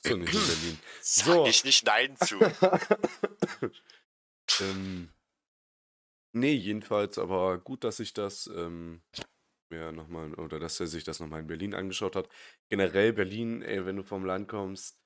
[0.04, 0.78] so nicht in Berlin.
[1.00, 1.46] Sag So.
[1.46, 2.38] ich nicht Nein zu.
[4.60, 5.12] ähm,
[6.32, 9.02] nee, jedenfalls, aber gut, dass ich das ähm,
[9.70, 12.28] mir nochmal, oder dass er sich das nochmal in Berlin angeschaut hat.
[12.70, 14.98] Generell Berlin, ey, wenn du vom Land kommst,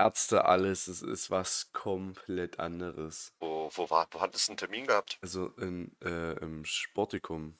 [0.00, 3.32] Ärzte, alles, es ist was komplett anderes.
[3.38, 5.18] Wo, wo, war, wo hattest du einen Termin gehabt?
[5.22, 7.56] Also in, äh, im Sportikum,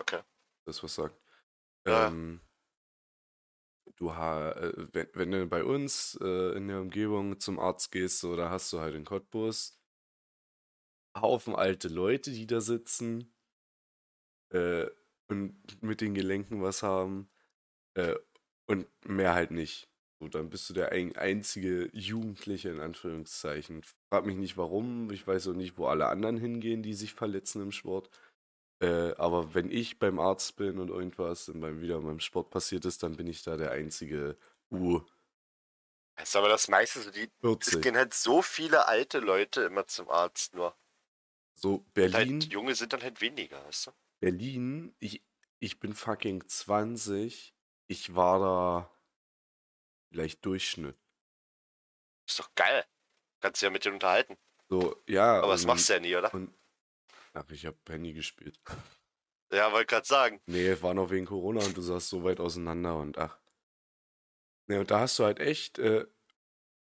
[0.00, 0.22] Okay.
[0.64, 1.20] das was sagt.
[1.86, 2.06] Ja.
[2.08, 2.40] Ähm,
[3.96, 8.20] du ha, äh, wenn, wenn du bei uns äh, in der Umgebung zum Arzt gehst,
[8.20, 9.78] so, da hast du halt in Cottbus
[11.16, 13.34] Haufen alte Leute, die da sitzen
[14.50, 14.86] äh,
[15.28, 17.30] und mit den Gelenken was haben
[17.94, 18.16] äh,
[18.66, 19.91] und mehr halt nicht.
[20.22, 23.82] So, dann bist du der ein, einzige Jugendliche in Anführungszeichen.
[24.08, 27.60] Frag mich nicht warum, ich weiß auch nicht, wo alle anderen hingehen, die sich verletzen
[27.60, 28.08] im Sport.
[28.80, 32.84] Äh, aber wenn ich beim Arzt bin und irgendwas und beim wieder beim Sport passiert
[32.84, 34.36] ist, dann bin ich da der einzige
[34.70, 35.04] U40.
[36.14, 39.88] Das ist aber das meiste, so die, es gehen halt so viele alte Leute immer
[39.88, 40.76] zum Arzt nur.
[41.54, 43.90] So, Und Berlin, Halt, Junge sind dann halt weniger, weißt du?
[44.20, 45.24] Berlin, ich,
[45.58, 47.56] ich bin fucking 20.
[47.88, 49.01] Ich war da
[50.12, 50.96] vielleicht Durchschnitt.
[52.28, 52.84] Ist doch geil.
[53.40, 54.36] Kannst dich ja mit denen unterhalten.
[54.68, 55.40] So, ja.
[55.40, 56.32] Aber das machst du ja nie, oder?
[56.32, 56.54] Und,
[57.32, 58.60] ach, ich hab Penny gespielt.
[59.54, 60.40] Ja, wollte gerade sagen.
[60.46, 63.38] Nee, war noch wegen Corona und du saßt so weit auseinander und ach.
[64.66, 66.06] Nee, und da hast du halt echt, äh,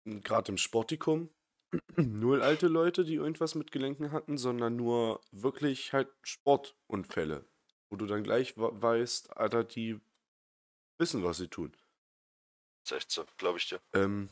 [0.05, 1.31] gerade im Sportikum,
[1.97, 7.47] null alte Leute, die irgendwas mit Gelenken hatten, sondern nur wirklich halt Sportunfälle.
[7.89, 9.99] Wo du dann gleich weißt, Alter, die
[10.99, 11.75] wissen, was sie tun.
[12.85, 13.81] Ist echt so, glaube ich dir.
[13.93, 14.29] Ähm,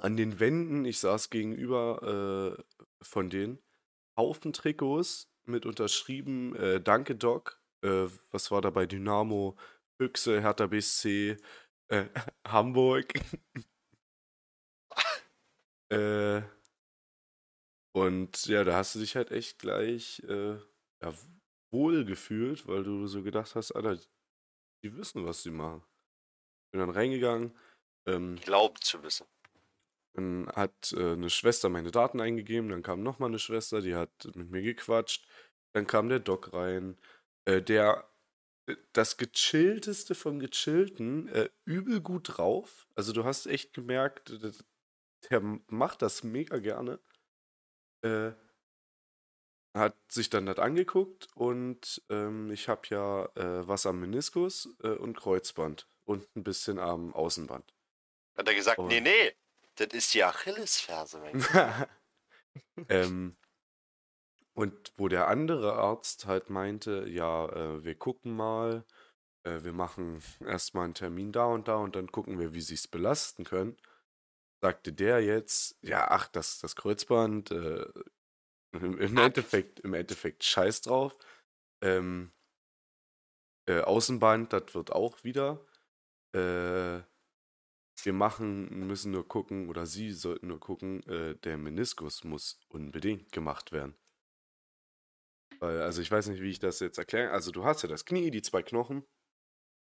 [0.00, 2.62] an den Wänden, ich saß gegenüber äh,
[3.02, 3.58] von denen,
[4.16, 9.56] Haufen Trikots mit unterschrieben, äh, Danke Doc, äh, was war da bei Dynamo,
[10.00, 11.36] Füchse, Hertha BSC,
[11.88, 12.06] äh,
[12.46, 13.12] Hamburg.
[15.90, 16.42] äh,
[17.94, 20.56] und ja, da hast du dich halt echt gleich äh,
[21.02, 21.14] ja,
[21.70, 23.98] wohl gefühlt, weil du so gedacht hast, Alter,
[24.82, 25.82] die wissen, was sie machen.
[26.70, 27.56] Bin dann reingegangen,
[28.06, 29.26] ähm, Glauben zu wissen.
[30.14, 34.30] dann hat äh, eine Schwester meine Daten eingegeben, dann kam nochmal eine Schwester, die hat
[34.34, 35.26] mit mir gequatscht.
[35.74, 36.98] Dann kam der Doc rein,
[37.44, 38.08] äh, der
[38.66, 42.86] äh, das gechillteste vom Gechillten, äh, übel gut drauf.
[42.94, 44.32] Also du hast echt gemerkt,
[45.30, 47.00] der macht das mega gerne.
[48.02, 48.32] Äh,
[49.74, 53.28] hat sich dann das angeguckt und ähm, ich habe ja
[53.68, 57.74] was am Meniskus und Kreuzband und ein bisschen am Außenband.
[58.36, 58.86] Hat er gesagt, Oh.
[58.86, 59.34] nee, nee,
[59.74, 61.20] das ist die Achillesferse,
[62.88, 63.36] ähm,
[64.54, 68.84] und wo der andere Arzt halt meinte, ja, äh, wir gucken mal,
[69.44, 72.74] äh, wir machen erstmal einen Termin da und da und dann gucken wir, wie sie
[72.74, 73.76] es belasten können,
[74.62, 77.86] sagte der jetzt, ja, ach, das, das Kreuzband, äh,
[78.72, 81.16] im, im Endeffekt, im Endeffekt scheiß drauf.
[81.82, 82.32] Ähm,
[83.68, 85.65] äh, Außenband, das wird auch wieder.
[86.36, 87.02] Äh,
[88.02, 93.32] wir machen, müssen nur gucken, oder Sie sollten nur gucken, äh, der Meniskus muss unbedingt
[93.32, 93.96] gemacht werden.
[95.58, 97.30] Weil, also ich weiß nicht, wie ich das jetzt erkläre.
[97.32, 99.04] Also du hast ja das Knie, die zwei Knochen,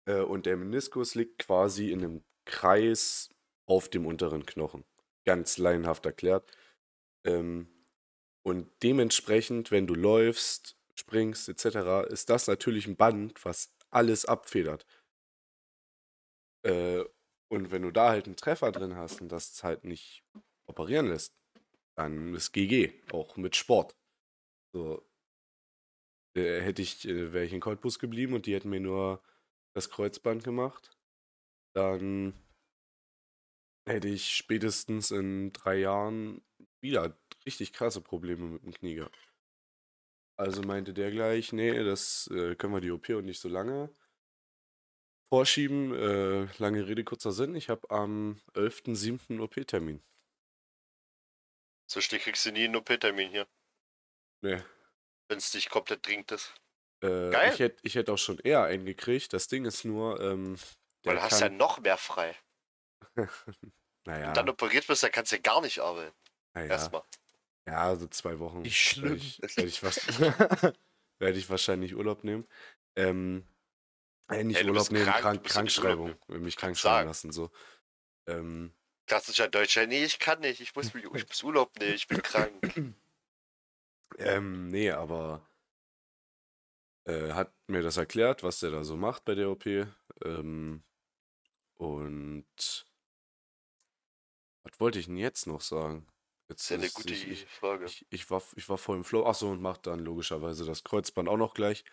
[0.07, 3.31] äh, und der Meniskus liegt quasi in einem Kreis
[3.67, 4.85] auf dem unteren Knochen.
[5.27, 6.51] Ganz laienhaft erklärt.
[7.27, 7.69] Ähm,
[8.45, 14.87] Und dementsprechend, wenn du läufst, springst etc., ist das natürlich ein Band, was alles abfedert.
[16.63, 17.05] Äh,
[17.49, 20.25] und wenn du da halt einen Treffer drin hast und das halt nicht
[20.67, 21.35] operieren lässt,
[21.97, 23.97] dann ist GG, auch mit Sport.
[24.73, 25.03] So,
[26.37, 29.23] äh, hätte ich, äh, wäre ich in Cottbus geblieben und die hätten mir nur
[29.75, 30.97] das Kreuzband gemacht,
[31.75, 32.35] dann
[33.89, 36.43] hätte ich spätestens in drei Jahren
[36.81, 39.19] wieder richtig krasse Probleme mit dem Knie gehabt.
[40.37, 43.95] Also meinte der gleich, nee, das äh, können wir die OP und nicht so lange
[45.31, 45.95] vorschieben.
[45.95, 47.55] Äh, lange Rede, kurzer Sinn.
[47.55, 49.41] Ich habe am 11.07.
[49.41, 50.03] OP-Termin.
[51.91, 53.49] So schnell kriegst du nie einen OP-Termin hier,
[54.43, 54.63] Nee.
[55.29, 56.55] wenn es nicht komplett dringend ist.
[57.03, 57.53] Äh, Geil.
[57.53, 59.33] Ich hätte ich hätt auch schon eher einen gekriegt.
[59.33, 60.57] Das Ding ist nur, ähm,
[61.03, 62.37] Weil der du hast ja noch mehr frei.
[64.07, 66.15] naja, Und dann operiert bist, dann kannst du ja gar nicht arbeiten.
[66.55, 67.03] naja, Erstmal.
[67.67, 68.63] ja, so zwei Wochen.
[68.63, 69.11] Wie schlimm.
[69.11, 70.07] Werde ich, werd ich, was-
[71.19, 72.47] werd ich wahrscheinlich Urlaub nehmen.
[72.97, 73.47] Ähm,
[74.31, 76.15] äh, nicht Ey, du Urlaub nehmen, krank, krank, Krankschreibung.
[76.29, 77.51] Mich krank schreiben lassen, so.
[78.27, 78.73] Ähm,
[79.07, 82.53] Klassischer Deutscher, nee, ich kann nicht, ich muss, ich muss Urlaub nehmen, ich bin krank.
[84.19, 85.49] Ähm, nee, aber
[87.05, 89.67] äh, hat mir das erklärt, was der da so macht bei der OP.
[90.25, 90.83] Ähm,
[91.77, 92.47] und
[94.63, 96.07] was wollte ich denn jetzt noch sagen?
[96.49, 97.85] Jetzt Das ist ja eine gute ich, ich, Frage.
[97.87, 99.25] ich, ich, war, ich war voll im Flow.
[99.25, 101.85] Achso, und macht dann logischerweise das Kreuzband auch noch gleich.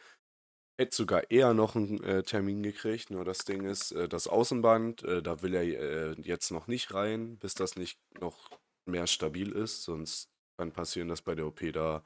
[0.80, 5.04] Hätte sogar eher noch einen äh, Termin gekriegt, nur das Ding ist, äh, das Außenband,
[5.04, 8.52] äh, da will er äh, jetzt noch nicht rein, bis das nicht noch
[8.86, 9.84] mehr stabil ist.
[9.84, 12.04] Sonst kann passieren, dass bei der OP da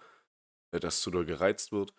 [0.71, 1.93] äh, das zu doll gereizt wird.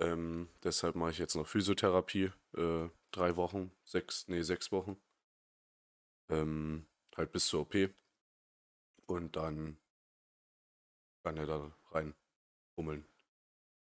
[0.00, 2.32] Ähm, deshalb mache ich jetzt noch Physiotherapie.
[2.56, 5.00] Äh, drei Wochen, sechs, nee, sechs Wochen.
[6.30, 6.86] Ähm,
[7.16, 7.74] halt bis zur OP.
[9.06, 9.76] Und dann
[11.24, 12.14] kann er da rein
[12.74, 13.11] fummeln.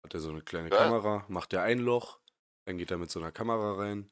[0.06, 0.76] Hat er so eine kleine Ja.
[0.76, 2.20] Kamera, macht er ein Loch,
[2.64, 4.08] dann geht er mit so einer Kamera rein.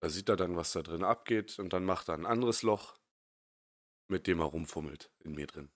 [0.00, 2.98] Da sieht er dann, was da drin abgeht und dann macht er ein anderes Loch,
[4.08, 5.70] mit dem er rumfummelt in mir drin.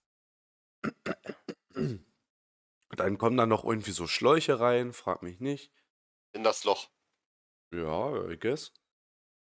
[2.91, 5.73] Dann kommen da noch irgendwie so Schläuche rein, frag mich nicht.
[6.33, 6.91] In das Loch.
[7.73, 8.73] Ja, I guess.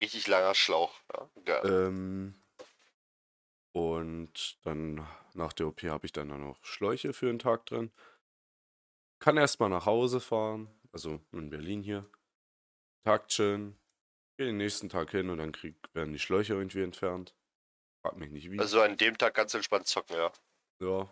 [0.02, 1.00] Richtig langer Schlauch.
[1.14, 1.62] Ja, geil.
[1.66, 2.44] Ähm,
[3.74, 7.92] und dann nach der OP habe ich dann noch Schläuche für den Tag drin.
[9.22, 12.10] Kann erstmal nach Hause fahren, also in Berlin hier.
[13.06, 13.80] Tag chillen.
[14.38, 17.36] Gehe den nächsten Tag hin und dann krieg, werden die Schläuche irgendwie entfernt.
[18.04, 18.60] Frag mich nicht wie.
[18.60, 20.32] Also an dem Tag ganz entspannt zocken, ja.
[20.80, 21.10] Ja.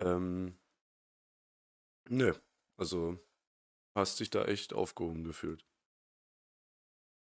[0.00, 0.58] Ähm.
[2.08, 2.32] Nö.
[2.78, 3.18] Also
[3.94, 5.66] hast dich da echt aufgehoben gefühlt.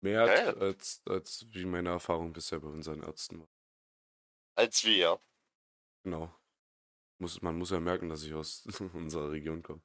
[0.02, 0.58] Mehr Geil.
[0.58, 3.50] als, als wie meine Erfahrung bisher bei unseren Ärzten war.
[4.56, 5.20] Als wir, ja.
[6.04, 6.34] Genau.
[7.18, 9.82] Muss, man muss ja merken, dass ich aus unserer Region komme.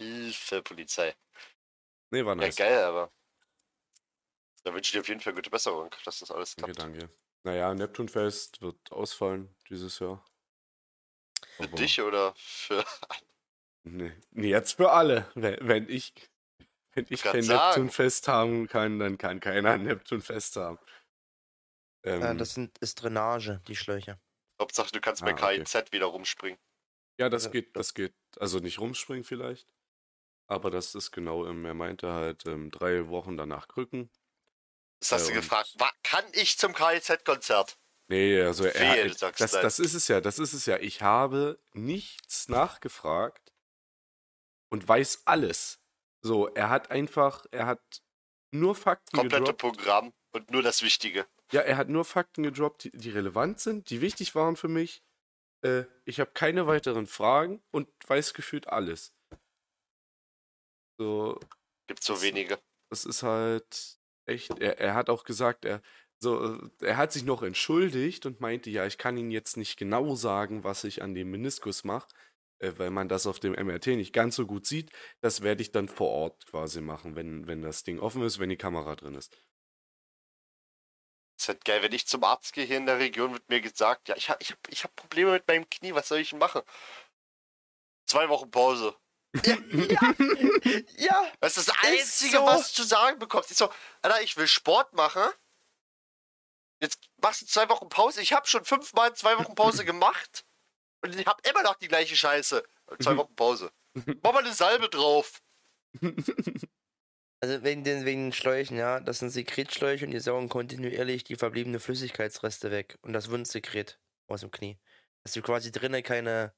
[0.00, 1.14] Hilfe, Polizei.
[2.10, 2.56] Nee, war Ja, nice.
[2.56, 3.12] geil, aber.
[4.64, 6.92] Da wünsche ich dir auf jeden Fall gute Besserung, dass das alles danke, klappt.
[7.00, 7.10] danke.
[7.44, 10.22] Naja, Neptunfest wird ausfallen dieses Jahr.
[11.56, 12.84] Für Aber- dich oder für.
[13.82, 15.30] Nee, nee, jetzt für alle.
[15.34, 16.12] Wenn, wenn ich,
[16.92, 17.46] wenn ich kein.
[17.46, 20.78] Neptunfest haben kann, dann kann keiner ein Neptunfest haben.
[22.02, 24.20] Ähm, Ja, das sind, ist Drainage, die Schläuche.
[24.60, 25.64] Hauptsache, du kannst bei Ah, okay.
[25.64, 26.60] KIZ wieder rumspringen.
[27.18, 28.14] Ja, das geht, das geht.
[28.38, 29.74] Also nicht rumspringen vielleicht.
[30.48, 34.10] Aber das ist genau, ähm, er meinte halt ähm, drei Wochen danach Krücken.
[35.00, 35.76] Das hast Ja, du gefragt.
[36.02, 37.78] Kann ich zum KIZ-Konzert?
[38.08, 40.78] Nee, also er, sagst das, das ist es ja, das ist es ja.
[40.78, 43.52] Ich habe nichts nachgefragt
[44.70, 45.80] und weiß alles.
[46.22, 48.02] So, er hat einfach, er hat
[48.50, 49.60] nur Fakten Komplette gedroppt.
[49.60, 51.26] Programm und nur das Wichtige.
[51.52, 55.02] Ja, er hat nur Fakten gedroppt, die, die relevant sind, die wichtig waren für mich.
[55.62, 59.12] Äh, ich habe keine weiteren Fragen und weiß gefühlt alles.
[60.98, 61.38] So,
[61.86, 62.58] Gibt so wenige.
[62.90, 64.58] das ist halt echt.
[64.58, 65.82] Er, er hat auch gesagt, er,
[66.22, 69.76] so, äh, er hat sich noch entschuldigt und meinte, ja, ich kann Ihnen jetzt nicht
[69.78, 72.08] genau sagen, was ich an dem Meniskus mache,
[72.58, 74.90] äh, weil man das auf dem MRT nicht ganz so gut sieht.
[75.20, 78.50] Das werde ich dann vor Ort quasi machen, wenn, wenn das Ding offen ist, wenn
[78.50, 79.36] die Kamera drin ist.
[81.40, 84.08] Ist halt geil, wenn ich zum Arzt gehe hier in der Region, wird mir gesagt,
[84.08, 86.62] ja, ich habe ich hab, ich hab Probleme mit meinem Knie, was soll ich machen?
[88.06, 88.96] Zwei Wochen Pause.
[89.44, 90.14] Ja, ja,
[90.96, 91.32] ja.
[91.40, 92.46] Das ist das Einzige, so.
[92.46, 93.50] was du zu sagen bekommst.
[93.50, 93.72] Ich so,
[94.02, 95.22] Alter, ich will Sport machen.
[96.82, 98.20] Jetzt machst du zwei Wochen Pause.
[98.20, 100.44] Ich habe schon fünfmal zwei Wochen Pause gemacht.
[101.02, 102.62] Und ich habe immer noch die gleiche Scheiße.
[103.00, 103.70] Zwei Wochen Pause.
[104.22, 105.40] Mach mal eine Salbe drauf.
[107.42, 111.36] Also wegen den, wegen den Schläuchen, ja, das sind Sekretschläuche und die saugen kontinuierlich die
[111.36, 114.78] verbliebene Flüssigkeitsreste weg und das Wundsekret aus dem Knie.
[115.24, 116.54] Dass du quasi drinnen keine,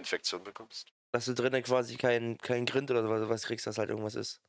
[0.00, 0.92] Infektion bekommst.
[1.12, 4.40] Dass du drinnen quasi kein, kein Grind oder sowas was kriegst, dass halt irgendwas ist.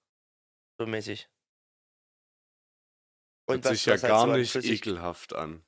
[0.80, 1.30] So mäßig.
[3.48, 5.64] Hört sich ja was halt gar so nicht ekelhaft an.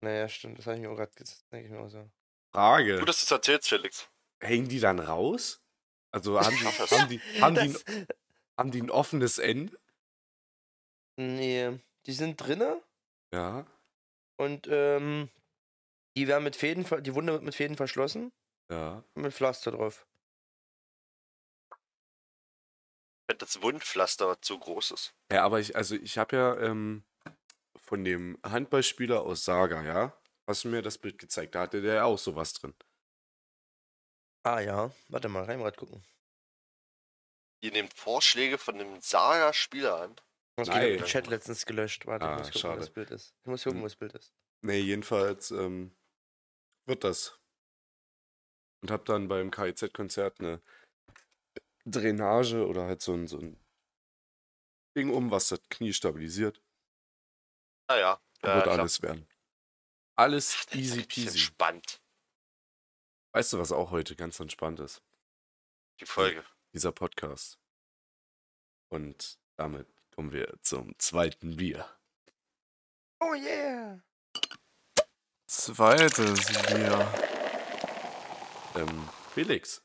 [0.00, 0.58] Naja, stimmt.
[0.58, 1.44] Das habe ich mir auch gerade gesagt.
[1.50, 2.10] Denke ich mir auch so.
[2.52, 2.98] Frage.
[2.98, 4.08] Gut, dass du es erzählst, Felix.
[4.40, 5.62] Hängen die dann raus?
[6.10, 8.06] Also haben die, haben die, haben die, Das, ein,
[8.58, 9.78] haben die ein offenes Ende?
[11.16, 12.82] nee, die sind drinne
[13.32, 13.66] Ja.
[14.36, 15.28] und ähm,
[16.16, 18.32] die werden mit Fäden, die Wunde wird mit Fäden verschlossen
[18.70, 19.04] Ja.
[19.14, 20.06] und mit Pflaster drauf.
[23.26, 25.14] Wenn das Wundpflaster zu groß ist.
[25.32, 27.04] Ja, aber ich, also ich habe ja ähm,
[27.76, 31.94] von dem Handballspieler aus Saga, ja, hast du mir das Bild gezeigt, da hatte der
[31.94, 32.74] ja auch sowas drin.
[34.42, 36.04] Ah ja, warte mal, rein grad gucken.
[37.64, 40.16] Ihr nehmt Vorschläge von einem Saga-Spieler an.
[40.60, 40.76] Ich Nein.
[40.76, 42.04] habe den Chat letztens gelöscht.
[42.04, 42.74] Warte, Ah, ich muss gucken, schade.
[42.76, 43.34] wo das Bild ist.
[43.40, 43.82] Ich muss gucken, Hm.
[43.82, 44.34] wo das Bild ist.
[44.60, 45.96] Nee, jedenfalls ähm,
[46.86, 47.40] wird das.
[48.82, 50.60] Und hab dann beim KIZ-Konzert eine
[51.86, 53.58] Drainage oder halt so ein, so ein
[54.94, 56.60] Ding um, was das Knie stabilisiert.
[57.88, 58.20] Naja.
[58.42, 58.78] Ja, wird klar.
[58.78, 59.26] alles werden.
[60.16, 61.28] Alles Ach, das ist easy peasy.
[61.28, 62.02] Entspannt,
[63.32, 65.02] Weißt du, was auch heute ganz entspannt ist?
[66.00, 66.44] die Folge.
[66.74, 67.58] Dieser Podcast.
[68.90, 71.88] Und damit kommen wir zum zweiten Bier.
[73.20, 74.00] Oh yeah!
[75.46, 77.12] Zweites Bier.
[78.76, 79.84] Ähm, Felix,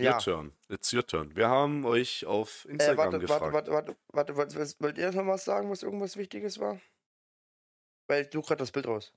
[0.00, 0.14] Ja.
[0.14, 0.52] your turn.
[0.68, 1.34] It's your turn.
[1.36, 3.52] Wir haben euch auf Äh, Instagram warte, gefragt.
[3.52, 6.80] warte, warte, warte, warte, was- wollt ihr noch was sagen, was irgendwas Wichtiges war?
[8.08, 9.12] Weil du gerade das Bild raus.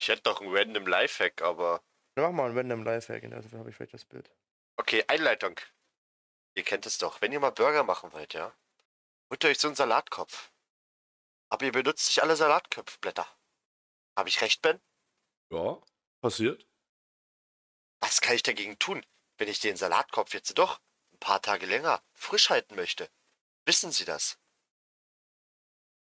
[0.00, 1.82] Ich hätte noch einen random Lifehack, aber.
[2.16, 4.28] Dann mach mal ein random Lifehack, und dafür habe ich vielleicht das Bild.
[4.76, 5.54] Okay, Einleitung.
[6.54, 7.20] Ihr kennt es doch.
[7.20, 8.54] Wenn ihr mal Burger machen wollt, ja,
[9.30, 10.52] holt ihr euch so einen Salatkopf.
[11.48, 13.26] Aber ihr benutzt nicht alle Salatköpfblätter.
[14.16, 14.80] Habe ich recht, Ben?
[15.50, 15.80] Ja,
[16.20, 16.66] passiert.
[18.00, 19.04] Was kann ich dagegen tun,
[19.38, 20.80] wenn ich den Salatkopf jetzt doch
[21.12, 23.10] ein paar Tage länger frisch halten möchte?
[23.66, 24.38] Wissen Sie das?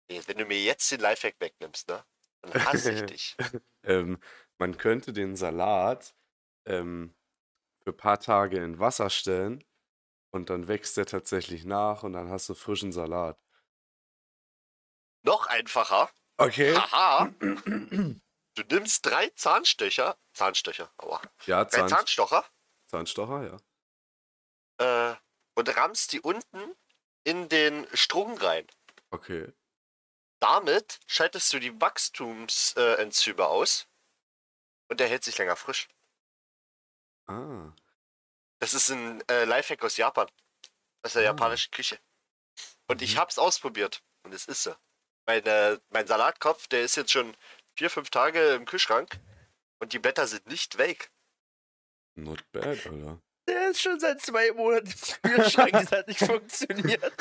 [0.09, 2.05] Wenn du mir jetzt den Lifehack wegnimmst, ne?
[2.43, 3.37] Dann hasse ich dich.
[3.85, 4.23] Ähm,
[4.59, 6.15] man könnte den Salat
[6.67, 7.17] ähm,
[7.83, 9.65] für ein paar Tage in Wasser stellen
[10.33, 13.39] und dann wächst der tatsächlich nach und dann hast du frischen Salat.
[15.25, 16.11] Noch einfacher.
[16.39, 16.75] Okay.
[16.75, 17.33] Haha.
[18.55, 20.19] Du nimmst drei Zahnstöcher.
[20.35, 21.23] Zahnstöcher, aua.
[21.47, 22.45] Ja, Drei Zahn, Zahnstocher.
[22.87, 23.61] Zahnstocher,
[24.79, 25.13] ja.
[25.13, 25.17] Äh,
[25.55, 26.75] und rammst die unten
[27.25, 28.67] in den Strung rein.
[29.11, 29.53] Okay.
[30.41, 33.87] Damit schaltest du die Wachstumsenzyme äh, aus
[34.89, 35.89] und der hält sich länger frisch.
[37.27, 37.73] Ah.
[38.63, 40.29] Das ist ein äh, Lifehack aus Japan.
[41.05, 41.25] Aus der Ah.
[41.25, 41.99] japanischen Küche.
[42.87, 43.19] Und ich Mhm.
[43.19, 44.05] hab's ausprobiert.
[44.23, 44.73] Und es ist so.
[45.27, 47.37] Meine, mein Salatkopf, der ist jetzt schon
[47.77, 49.19] vier, fünf Tage im Kühlschrank.
[49.81, 51.11] Und die Blätter sind nicht weg.
[52.15, 53.19] Not bad, Alter.
[53.49, 54.95] Der ist schon seit zwei Monaten
[55.25, 57.13] im Kühlschrank, das hat nicht funktioniert.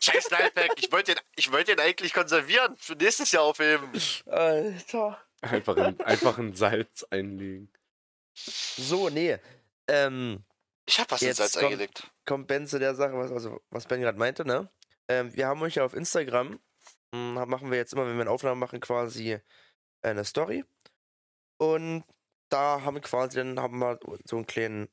[0.00, 2.76] Scheiß Lifehack, ich wollte den, ich wollte den eigentlich konservieren.
[2.76, 3.90] Für nächstes Jahr aufheben.
[4.26, 5.23] Alter.
[5.50, 7.72] Einfach in, einfach in Salz einlegen.
[8.34, 9.38] So, nee.
[9.88, 10.44] Ähm,
[10.86, 12.10] Ich hab was in Jetzt Salz kommt- eingelegt.
[12.26, 14.68] kommt Ben zu der Sache, was, also, was Ben gerade meinte, ne?
[15.08, 16.58] Ähm, wir haben euch ja auf Instagram,
[17.12, 19.38] mh, machen wir jetzt immer, wenn wir eine Aufnahme machen, quasi
[20.02, 20.64] eine Story.
[21.58, 22.04] Und
[22.48, 24.88] da haben wir quasi, dann haben wir so einen kleinen,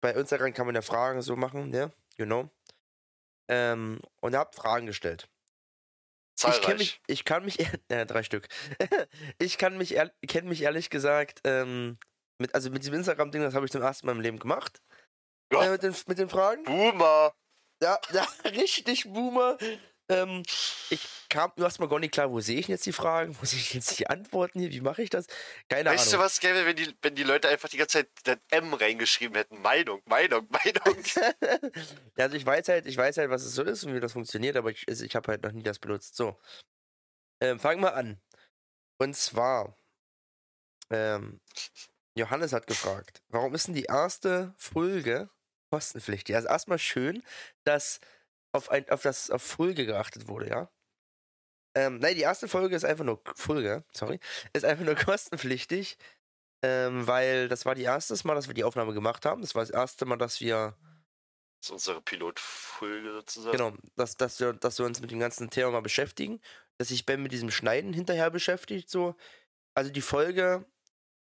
[0.00, 1.92] bei Instagram kann man ja Fragen so machen, ne?
[2.16, 2.50] You know.
[3.48, 5.28] Ähm, und ihr habt Fragen gestellt.
[6.34, 6.62] Ich Zahlreich.
[6.62, 8.48] kenn mich, ich kann mich, äh, drei Stück.
[9.38, 11.98] ich kann mich, kenne mich ehrlich gesagt, ähm,
[12.38, 14.82] mit, also mit diesem Instagram-Ding, das habe ich zum ersten Mal im Leben gemacht.
[15.52, 15.64] Ja.
[15.64, 16.64] Äh, mit, den, mit den Fragen.
[16.64, 17.34] Boomer.
[17.82, 19.58] Ja, ja, richtig, Boomer.
[20.12, 20.42] Ähm,
[20.90, 23.36] ich kam erstmal gar nicht klar, wo sehe ich jetzt die Fragen?
[23.40, 24.70] Muss ich jetzt die Antworten hier?
[24.70, 25.26] Wie mache ich das?
[25.68, 26.26] Keine Weißt du, Ahnung.
[26.26, 29.62] was gäbe, wenn die, wenn die Leute einfach die ganze Zeit das M reingeschrieben hätten?
[29.62, 31.02] Meinung, Meinung, Meinung.
[32.16, 34.56] also ich weiß halt, ich weiß halt, was es so ist und wie das funktioniert,
[34.56, 36.16] aber ich, also ich habe halt noch nie das benutzt.
[36.16, 36.38] So.
[37.40, 38.20] Ähm, fangen wir an.
[38.98, 39.76] Und zwar,
[40.90, 41.40] ähm,
[42.14, 45.30] Johannes hat gefragt, warum ist denn die erste Folge
[45.70, 46.36] kostenpflichtig?
[46.36, 47.22] Also erstmal schön,
[47.64, 48.00] dass
[48.52, 50.70] auf, ein, auf das auf Folge geachtet wurde, ja?
[51.74, 54.20] Ähm, nein, die erste Folge ist einfach nur Folge, sorry,
[54.52, 55.96] ist einfach nur kostenpflichtig,
[56.62, 59.40] ähm, weil das war die erste Mal, dass wir die Aufnahme gemacht haben.
[59.40, 60.76] Das war das erste Mal, dass wir
[61.60, 63.56] Das ist unsere Pilotfolge sozusagen.
[63.56, 66.40] Genau, dass, dass, wir, dass wir uns mit dem ganzen Thema mal beschäftigen,
[66.78, 69.16] dass sich Ben mit diesem Schneiden hinterher beschäftigt, so.
[69.74, 70.66] Also die Folge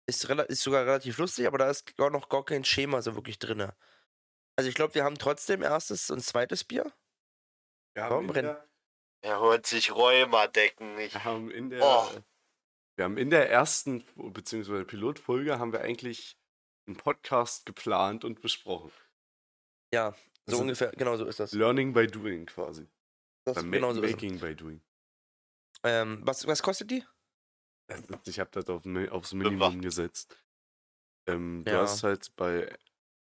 [0.07, 3.41] ist, ist sogar relativ lustig, aber da ist gar noch gar kein Schema so wirklich
[3.41, 3.73] drin.
[4.57, 6.93] Also ich glaube, wir haben trotzdem erstes und zweites Bier.
[7.97, 8.33] Wir brennen?
[8.57, 8.69] der,
[9.23, 10.99] Er holt sich Rheumadecken.
[10.99, 12.09] Ich, wir haben in der, Oh.
[12.97, 16.39] Wir haben in der ersten, beziehungsweise Pilotfolge, haben wir eigentlich
[16.87, 18.91] einen Podcast geplant und besprochen.
[19.93, 20.13] Ja,
[20.47, 21.53] so Also- ungefähr, genau so ist das.
[21.53, 22.87] Learning by doing quasi.
[23.45, 24.81] das Oder ma genau so ist making by doing.
[25.85, 27.05] Ähm, was, was kostet die?
[27.89, 29.33] Ist- Ich habe das auf, aufs.
[29.33, 30.43] Minimum gesetzt.
[31.29, 31.83] Ähm, Du Ja.
[31.83, 32.77] hast halt bei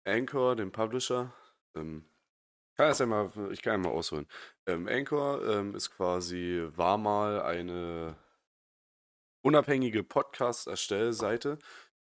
[0.05, 1.33] Anchor, dem Publisher,
[1.77, 2.05] ähm,
[2.83, 4.27] kann das ja mal, ich kann ja mal ausholen.
[4.67, 8.17] Ähm, Anchor ähm, ist quasi, war mal eine
[9.45, 11.59] unabhängige Podcast-Erstellseite,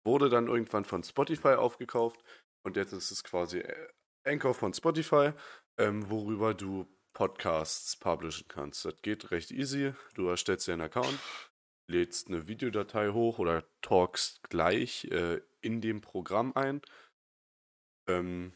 [0.03, 2.23] wurde dann irgendwann von Spotify aufgekauft
[2.65, 3.87] und jetzt ist es quasi äh,
[4.25, 5.33] Anchor von Spotify,
[5.77, 8.85] ähm, worüber du Podcasts publishen kannst.
[8.85, 9.93] Das geht recht easy.
[10.15, 11.19] Du erstellst dir einen Account,
[11.87, 16.81] lädst eine Videodatei hoch oder talkst gleich äh, in dem Programm ein.
[18.07, 18.53] Ähm,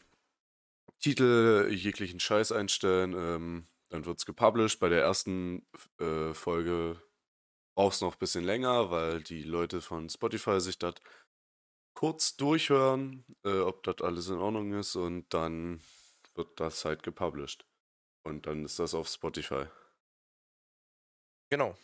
[1.00, 4.78] Titel, jeglichen Scheiß einstellen, ähm, dann wird es gepublished.
[4.80, 5.66] Bei der ersten
[5.98, 7.00] äh, Folge
[7.74, 10.94] brauchst du noch ein bisschen länger, weil die Leute von Spotify sich das
[11.94, 15.80] kurz durchhören, äh, ob das alles in Ordnung ist und dann
[16.34, 17.66] wird das halt gepublished.
[18.22, 19.66] Und dann ist das auf Spotify.
[21.50, 21.76] Genau.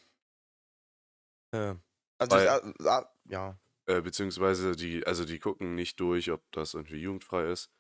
[1.53, 1.75] Äh,
[2.19, 3.59] also, Weil- das, ah, ah, ja.
[3.87, 7.71] Äh, beziehungsweise die, also die gucken nicht durch, ob das irgendwie jugendfrei ist.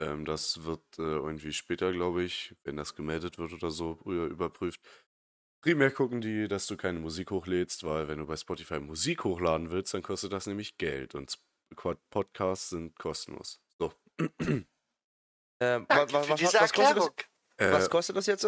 [0.00, 4.26] Ähm, das wird äh, irgendwie später, glaube ich, wenn das gemeldet wird oder so, früher
[4.26, 4.80] überprüft.
[5.62, 9.70] Primär gucken die, dass du keine Musik hochlädst, weil wenn du bei Spotify Musik hochladen
[9.70, 13.60] willst, dann kostet das nämlich Geld und Sp- Podcasts sind kostenlos.
[13.78, 13.92] So.
[15.58, 17.10] Äh, wa, wa, für was, diese was, kostet das.
[17.56, 18.44] Äh, was kostet das jetzt?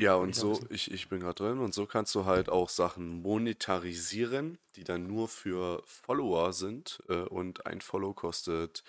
[0.00, 2.70] Ja, Will und so, ich, ich bin gerade drin und so kannst du halt auch
[2.70, 7.02] Sachen monetarisieren, die dann nur für Follower sind.
[7.08, 8.84] Äh, und ein Follow kostet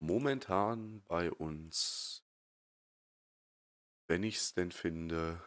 [0.00, 2.24] momentan bei uns,
[4.08, 5.42] wenn ich es denn finde,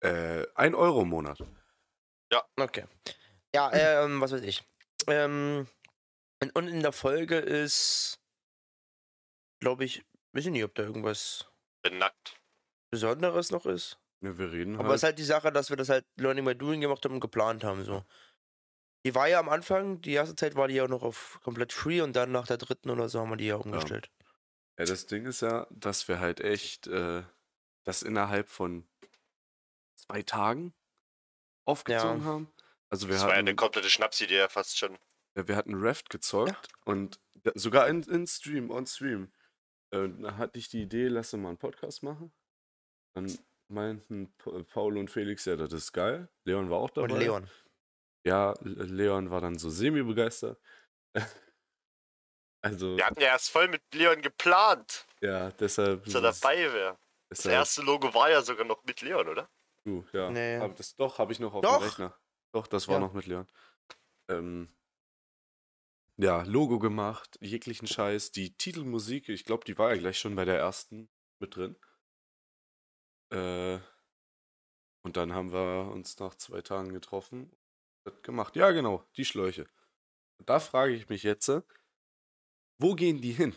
[0.00, 1.38] äh, ein Euro im Monat.
[2.56, 2.86] Okay.
[3.54, 4.62] Ja, ähm, was weiß ich.
[5.06, 5.66] Ähm,
[6.54, 8.20] und, in der Folge ist,
[9.60, 11.46] glaube ich, weiß ich nicht, ob da irgendwas
[11.82, 12.40] Bin nackt.
[12.90, 13.98] Besonderes noch ist.
[14.22, 14.96] Ja, wir reden Aber es halt.
[14.96, 17.64] ist halt die Sache, dass wir das halt Learning by Doing gemacht haben und geplant
[17.64, 17.84] haben.
[17.84, 18.04] So.
[19.04, 22.00] Die war ja am Anfang, die erste Zeit war die ja noch auf komplett free
[22.02, 24.10] und dann nach der dritten oder so haben wir die ja umgestellt.
[24.78, 27.22] Ja, das Ding ist ja, dass wir halt echt äh,
[27.84, 28.88] das innerhalb von
[29.96, 30.72] zwei Tagen
[31.64, 32.52] aufgezogen haben.
[32.90, 34.98] Also wir Das war ja hatten, eine komplette Schnapsidee ja fast schon.
[35.36, 39.32] ja, wir hatten Raft gezockt und da- sogar in, in Stream, on Stream.
[39.90, 42.32] Äh, da hatte ich die Idee, lass mal einen Podcast machen.
[43.14, 43.36] Dann
[43.68, 46.28] meinten Pa- Paul und Felix, ja, das ist geil.
[46.44, 47.12] Leon war auch dabei.
[47.12, 47.50] Und Leon.
[48.24, 50.60] Ja, Le- Leon war dann so semi-begeistert.
[52.64, 56.04] also, Wir hatten ja erst voll mit Leon geplant, ja, deshalb.
[56.04, 56.98] dass er dabei wäre.
[57.28, 59.48] Das erste Logo war ja sogar noch mit Leon, oder?
[59.88, 60.30] Uh, ja.
[60.30, 60.56] Nee.
[60.58, 61.78] Aber das doch habe ich noch auf Doch.
[61.78, 62.18] dem Rechner.
[62.54, 63.00] Doch, das war Ja.
[63.00, 63.46] noch mit Leon.
[64.30, 64.68] Ähm,
[66.20, 68.30] ja, Logo gemacht, jeglichen Scheiß.
[68.32, 71.10] Die Titelmusik, ich glaube, die war ja gleich schon bei der ersten
[71.40, 71.76] mit drin.
[73.32, 73.78] Äh,
[75.04, 77.50] und dann haben wir uns nach zwei Tagen getroffen
[78.04, 78.56] das gemacht.
[78.56, 79.68] Ja, genau, die Schläuche.
[80.38, 81.62] Und da frage ich mich jetzt, äh,
[82.78, 83.56] wo gehen die hin?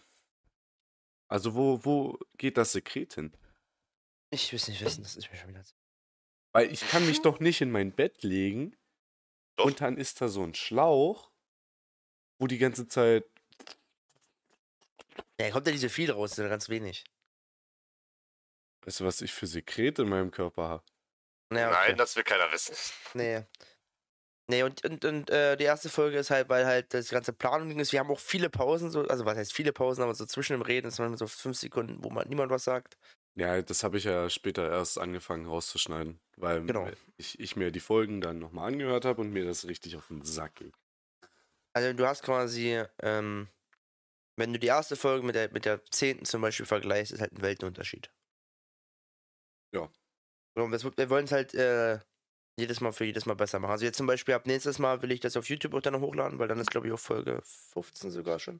[1.27, 3.35] Also wo, wo geht das Sekret hin?
[4.29, 5.63] Ich will es nicht wissen, das ist mir schon wieder.
[5.63, 5.73] zu-
[6.51, 8.75] Weil ich kann mich doch nicht in mein Bett legen
[9.55, 9.65] Doch.
[9.65, 11.31] und dann ist da so ein Schlauch,
[12.39, 13.25] wo die ganze Zeit.
[15.39, 17.03] Ja, kommt ja nicht so viel raus, sondern ganz wenig.
[18.85, 20.83] Weißt du, was ich für Sekrete in meinem Körper habe?
[21.49, 22.75] Naja, Nein, das will keiner wissen.
[23.15, 23.43] Nee.
[24.47, 27.79] Nee, und, und, und äh, die erste Folge ist halt, weil halt das ganze Planung
[27.79, 27.91] ist.
[27.91, 30.61] Wir haben auch viele Pausen, so, also was heißt viele Pausen, aber so zwischen dem
[30.61, 32.95] Reden ist manchmal so fünf Sekunden, wo man niemand was sagt.
[33.37, 36.91] Ja, das habe ich ja später erst angefangen rauszuschneiden, weil Genau.
[37.17, 40.23] ich, ich mir die Folgen dann nochmal angehört habe und mir das richtig auf den
[40.23, 40.71] Sack ging.
[41.73, 43.49] Also du hast quasi, ähm,
[44.37, 47.33] wenn du die erste Folge mit der, mit der zehnten zum Beispiel vergleichst, ist halt
[47.33, 48.11] ein Weltenunterschied.
[49.71, 49.89] Ja.
[50.55, 51.99] Und das, wir wollen es halt äh,
[52.57, 53.71] jedes Mal für jedes Mal besser machen.
[53.71, 56.01] Also jetzt zum Beispiel ab nächstes Mal will ich das auf YouTube auch dann noch
[56.01, 58.59] hochladen, weil dann ist glaube ich auch Folge 15 sogar schon.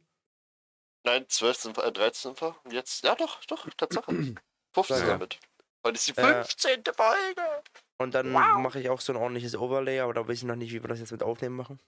[1.06, 2.56] Nein, 12 sind wir, äh, 13 sind wir.
[2.64, 4.12] Und jetzt, ja doch, doch, Tatsache.
[4.74, 5.06] 15 Ja.
[5.08, 5.40] damit.
[5.86, 6.84] Heute ist die Äh, 15.
[6.96, 7.64] Folge.
[7.98, 8.58] Und dann Wow.
[8.58, 10.88] mache ich auch so ein ordentliches Overlay, aber da weiß ich noch nicht, wie wir
[10.90, 11.80] das jetzt mit Aufnehmen machen.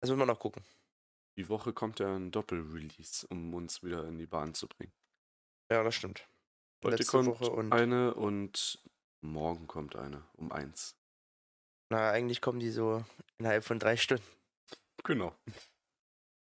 [0.00, 0.62] Das müssen wir noch gucken.
[1.36, 4.92] Die Woche kommt ja ein Doppelrelease, um uns wieder in die Bahn zu bringen.
[5.70, 6.26] Ja, das stimmt.
[6.84, 8.82] Heute Letzte kommt Woche und- eine und
[9.22, 10.94] morgen kommt eine um eins.
[11.90, 13.04] Na, eigentlich kommen die so
[13.38, 14.24] innerhalb von drei Stunden.
[15.04, 15.34] Genau.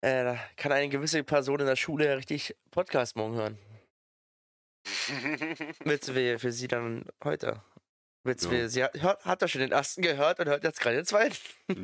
[0.02, 3.58] Äh, da kann eine gewisse Person in der Schule richtig Podcast morgen hören.
[5.84, 7.62] Willst du für, für sie dann heute
[8.26, 8.52] Jetzt Ja.
[8.52, 11.06] will, sie hat, hört, hat er schon den ersten gehört und hört jetzt gerade den
[11.06, 11.38] zweiten.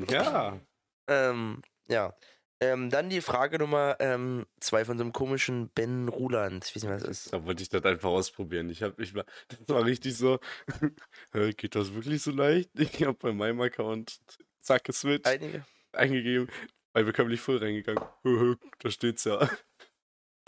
[0.10, 0.60] Ja.
[1.10, 2.16] Ähm, ja.
[2.60, 6.66] Ähm, dann die Frage Nummer ähm, zwei von so einem komischen Ben Ruland.
[6.66, 7.34] Ich weiß nicht, was das ist.
[7.34, 8.70] Da wollte ich das einfach ausprobieren.
[8.70, 10.39] Ich habe ich war, das war richtig so.
[11.58, 12.70] Geht das wirklich so leicht?
[12.80, 14.20] Ich habe bei meinem Account
[14.62, 15.66] zack geswitcht, Einige.
[15.91, 16.49] eingegeben,
[16.93, 18.04] bei bekömmlich voll reingegangen.
[18.24, 19.49] Hö, hö, Da steht's ja.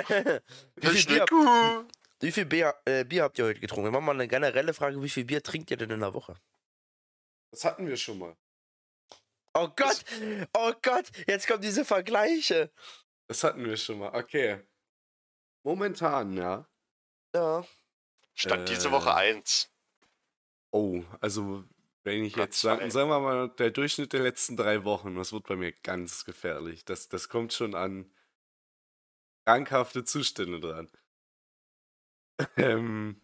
[0.07, 1.25] wie, viel Bier,
[2.21, 3.87] wie viel Bier, äh, Bier habt ihr heute getrunken?
[3.87, 5.01] Wir machen mal eine generelle Frage.
[5.01, 6.35] Wie viel Bier trinkt ihr denn in der Woche?
[7.51, 8.35] Das hatten wir schon mal.
[9.57, 10.03] Oh Gott!
[10.53, 11.09] Oh Gott!
[11.27, 12.71] Jetzt kommen diese Vergleiche.
[13.27, 14.13] Das hatten wir schon mal.
[14.13, 14.61] Okay.
[15.63, 16.67] Momentan, ja.
[17.33, 17.65] Ja.
[18.33, 18.91] Stand diese Äh.
[18.91, 19.71] Woche 1.
[20.71, 21.63] Oh, also
[22.03, 25.31] wenn ich Oder jetzt sagen, sagen wir mal, der Durchschnitt der letzten drei Wochen, das
[25.33, 26.85] wird bei mir ganz gefährlich.
[26.85, 28.11] Das, das kommt schon an
[29.45, 30.89] krankhafte Zustände dran.
[32.57, 33.21] Ähm,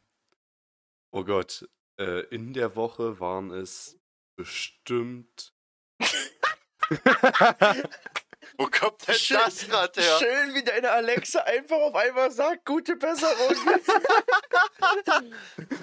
[1.11, 1.67] oh Gott,
[1.99, 3.99] äh, in der Woche waren es
[4.37, 5.50] bestimmt.
[8.57, 10.17] Wo kommt denn Schön- das gerade her?
[10.19, 13.55] Schön, wie deine Alexa einfach auf einmal sagt, gute Besserung.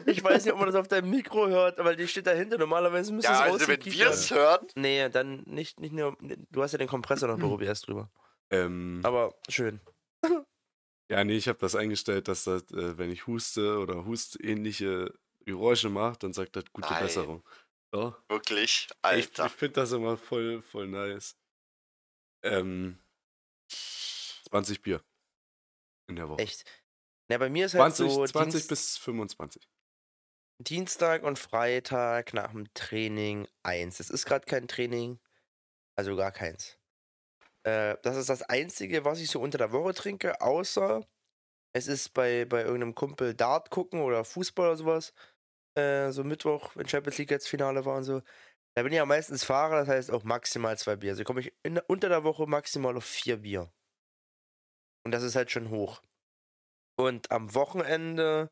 [0.06, 2.58] ich weiß nicht, ob man das auf deinem Mikro hört, aber die steht dahinter.
[2.58, 6.16] Normalerweise müsste Ja, es also wenn wir es hören, Nee, dann nicht, nicht nur.
[6.50, 8.10] Du hast ja den Kompressor noch bei OBS drüber.
[8.50, 9.80] ähm, Aber schön.
[11.10, 15.12] ja, nee, ich habe das eingestellt, dass das, äh, wenn ich huste oder hustähnliche
[15.46, 17.02] Geräusche mache, dann sagt das gute Nein.
[17.04, 17.42] Besserung.
[17.94, 18.16] Ja.
[18.28, 19.46] wirklich, Ich, Alter.
[19.46, 21.36] ich finde das immer voll, voll nice.
[22.44, 22.98] Ähm,
[23.70, 25.02] 20 Bier
[26.08, 26.42] in der Woche.
[26.42, 26.64] Echt.
[27.30, 29.68] Ja, bei mir ist halt 20, so 20 Dienst, bis 25.
[30.60, 34.00] Dienstag und Freitag nach dem Training eins.
[34.00, 35.20] Es ist gerade kein Training,
[35.96, 36.78] also gar keins.
[37.64, 41.06] Äh, das ist das Einzige, was ich so unter der Woche trinke, außer
[41.74, 45.12] es ist bei, bei irgendeinem Kumpel Dart gucken oder Fußball oder sowas.
[45.76, 48.22] Äh, so Mittwoch, wenn Champions League jetzt Finale war und so.
[48.76, 51.10] Da bin ich ja meistens Fahrer, das heißt auch maximal zwei Bier.
[51.10, 53.72] Also komme ich in, unter der Woche maximal auf vier Bier.
[55.04, 56.02] Und das ist halt schon hoch.
[56.96, 58.50] Und am Wochenende.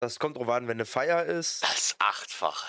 [0.00, 1.62] Das kommt drauf an, wenn eine Feier ist.
[1.62, 2.66] Das achtfache.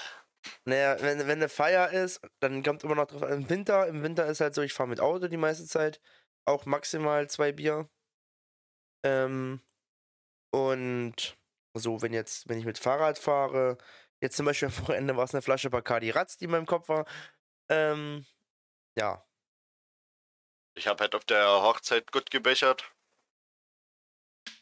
[0.66, 3.34] Naja, wenn, wenn eine Feier ist, dann kommt immer noch drauf an.
[3.34, 5.99] Im Winter, im Winter ist halt so, ich fahre mit Auto die meiste Zeit.
[6.45, 7.89] Auch maximal zwei Bier.
[9.05, 9.61] Ähm,
[10.51, 11.38] und
[11.74, 13.78] so, wenn jetzt, wenn ich mit Fahrrad fahre,
[14.21, 16.89] jetzt zum Beispiel am Wochenende war es eine Flasche Bacardi Ratz, die in meinem Kopf
[16.89, 17.05] war.
[17.69, 18.26] Ähm,
[18.97, 19.26] ja.
[20.76, 22.91] Ich habe halt auf der Hochzeit gut gebechert.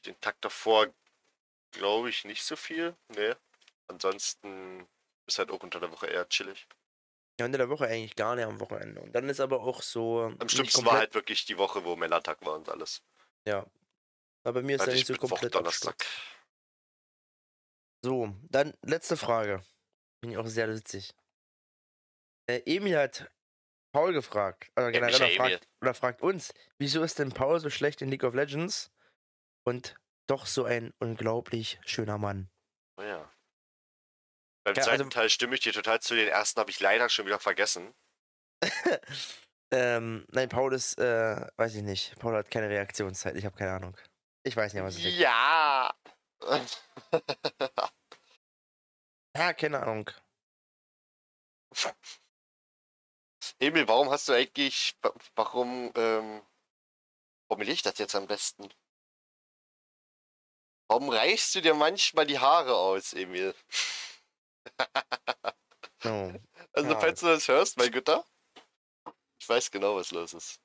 [0.06, 0.88] Den Tag davor
[1.72, 2.96] glaube ich nicht so viel.
[3.10, 3.34] Nee.
[3.88, 4.88] Ansonsten
[5.28, 6.68] ist halt auch unter der Woche eher chillig.
[7.40, 9.02] Ja, unter der Woche eigentlich gar nicht am Wochenende.
[9.02, 10.34] Und dann ist aber auch so.
[10.40, 13.02] Am schlimmsten war halt wirklich die Woche, wo Melantag war und alles.
[13.48, 13.66] Ja.
[14.44, 15.94] Aber bei mir ist ich nicht so Mittwoch, komplett Donnerstag.
[15.94, 16.41] Absturz.
[18.04, 19.64] So, dann letzte Frage.
[20.22, 21.14] Bin ich auch sehr witzig.
[22.50, 23.32] Äh, Emil hat
[23.94, 25.38] Paul gefragt, oder generell er Emil.
[25.38, 28.92] fragt, oder fragt uns, wieso ist denn Paul so schlecht in League of Legends
[29.68, 29.96] und
[30.28, 32.50] doch so ein unglaublich schöner Mann?
[32.98, 33.32] Oh ja.
[34.64, 36.16] Beim Ja, zweiten also- Teil stimme ich dir total zu.
[36.16, 37.94] Den ersten habe ich leider schon wieder vergessen.
[39.72, 42.18] ähm, nein, Paul ist, äh, weiß ich nicht.
[42.20, 43.98] Paul hat keine Reaktionszeit, ich habe keine Ahnung.
[44.44, 45.18] Ich weiß nicht, was es ist.
[45.18, 45.94] Ja.
[49.36, 50.10] Ja, keine Ahnung.
[53.60, 54.98] Emil, warum hast du eigentlich.
[55.02, 55.92] wa- Warum.
[55.96, 56.42] Ähm,
[57.48, 58.70] formuliere ich das jetzt am besten?
[60.90, 63.56] Warum reichst du dir manchmal die Haare aus, Emil?
[66.04, 66.34] Oh.
[66.74, 67.00] Also, Ja.
[67.00, 68.26] falls du das hörst, mein Güter.
[69.40, 70.60] Ich weiß genau, was los ist.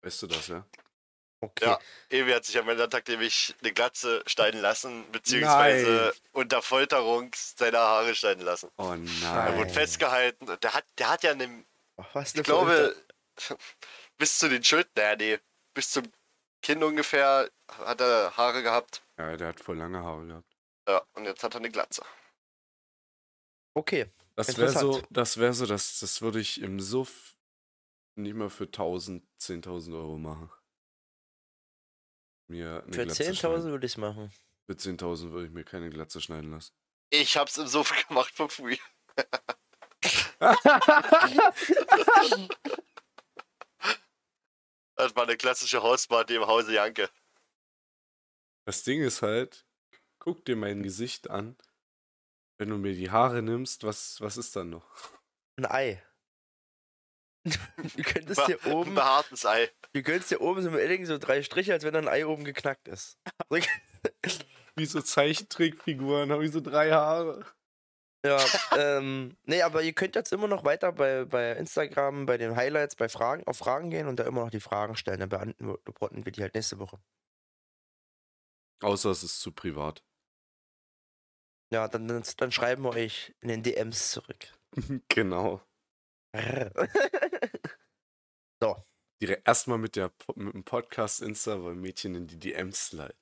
[0.00, 0.66] Weißt du das, ja?
[1.42, 1.64] Okay.
[1.64, 1.78] Ja.
[2.08, 8.14] Emil hat sich am Tag nämlich eine Glatze schneiden lassen, beziehungsweise unter Folterung seine Haare
[8.14, 8.70] schneiden lassen.
[8.78, 9.58] Oh Er nein.
[9.58, 10.48] wurde festgehalten.
[10.48, 11.64] und Der hat, der hat ja eine,
[12.12, 12.94] Was ich eine glaube,
[14.18, 15.38] bis zu den Schultern, naja, nee,
[15.74, 16.04] bis zum
[16.62, 19.02] Kinn ungefähr hat er Haare gehabt.
[19.18, 20.56] Ja, der hat voll lange Haare gehabt.
[20.88, 22.04] Ja, und jetzt hat er eine Glatze.
[23.74, 24.06] Okay.
[24.36, 27.36] Das wäre so, das wäre so, das, das würde ich im Suff
[28.14, 30.48] nicht mal für 1000, 10.000 Euro machen.
[32.52, 33.64] Mir eine Für Glatze 10.000 schneiden.
[33.64, 34.30] würde ich es machen.
[34.66, 36.74] Für 10.000 würde ich mir keine Glatze schneiden lassen.
[37.08, 38.76] Ich hab's im Sofa gemacht for free.
[44.96, 47.08] Das war eine klassische Hausparty im Hause Janke.
[48.66, 49.66] Das Ding ist halt,
[50.18, 51.56] guck dir mein Gesicht an.
[52.58, 54.86] Wenn du mir die Haare nimmst, was, was ist dann noch?
[55.56, 56.02] Ein Ei.
[57.96, 59.68] Du könntest Be- hier oben, Ein behaartes Ei.
[59.92, 62.24] du könntest hier oben so mit Edding so drei Striche, als wenn da ein Ei
[62.26, 63.18] oben geknackt ist.
[64.76, 67.44] Wie so Zeichentrickfiguren, habe ich so drei Haare.
[68.24, 68.38] Ja,
[68.78, 72.94] ähm, nee, aber ihr könnt jetzt immer noch weiter bei, bei Instagram, bei den Highlights,
[72.94, 75.18] bei Fragen, auf Fragen gehen und da immer noch die Fragen stellen.
[75.20, 77.00] Dann beantworten wir die halt nächste Woche.
[78.80, 80.02] Außer es ist zu privat.
[81.72, 84.46] Ja, dann, dann, dann schreiben wir euch in den DMs zurück.
[85.08, 85.60] genau.
[89.20, 93.14] Direkt erstmal mit, der, mit dem Podcast Insta, weil Mädchen in die DMs sliden.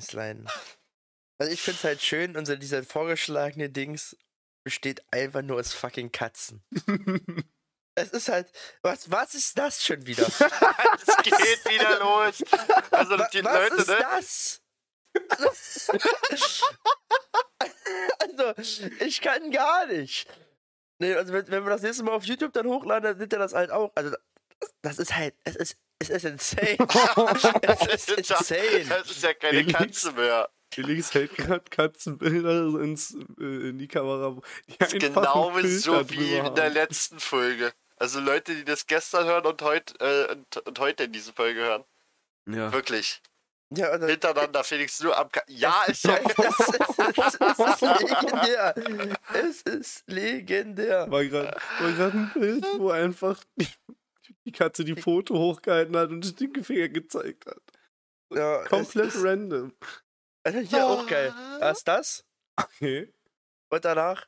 [0.00, 0.48] Sliden.
[1.38, 4.16] Also ich find's halt schön, unser dieser vorgeschlagene Dings
[4.64, 6.64] besteht einfach nur aus fucking Katzen.
[7.96, 8.50] Es ist halt,
[8.82, 10.26] was, was ist das schon wieder?
[10.26, 12.42] Es geht wieder los.
[12.90, 13.98] Also die was Leute, ist ne?
[14.00, 14.62] das?
[18.18, 18.52] also,
[18.98, 20.26] ich kann gar nicht.
[20.98, 23.38] Nee, also wenn, wenn wir das nächste Mal auf YouTube dann hochladen, dann seht ihr
[23.38, 23.92] das halt auch.
[23.94, 24.16] Also,
[24.82, 26.76] das, ist halt, es ist, es ist insane.
[27.62, 28.84] es ist insane.
[28.88, 29.64] Das ist ja keine.
[29.66, 30.48] Katze mehr.
[30.74, 34.36] Felix hält gerade Katzenbilder ins, äh, in die Kamera.
[34.68, 37.72] Die Das ist einfach genau so wie in der letzten Folge.
[37.96, 41.60] Also Leute, die das gestern hören und heute äh, und, und heute in diese Folge
[41.60, 41.84] hören.
[42.46, 42.72] Ja.
[42.72, 43.22] Wirklich.
[43.70, 46.18] Ja, also, Hintereinander, Felix, nur am Ka Ja, ist doch.
[46.18, 48.74] es, ist, es ist legendär.
[49.32, 51.10] Es ist legendär.
[51.10, 53.40] War gerade ein Bild, wo einfach
[54.44, 57.60] die, Katze die Foto hochgehalten hat und den Stinkefinger gezeigt hat.
[58.30, 59.72] Ja, Komplett ist- random.
[60.42, 61.32] Also hier auch geil.
[61.60, 62.24] Erst das
[62.56, 63.12] Okay.
[63.70, 64.26] und danach.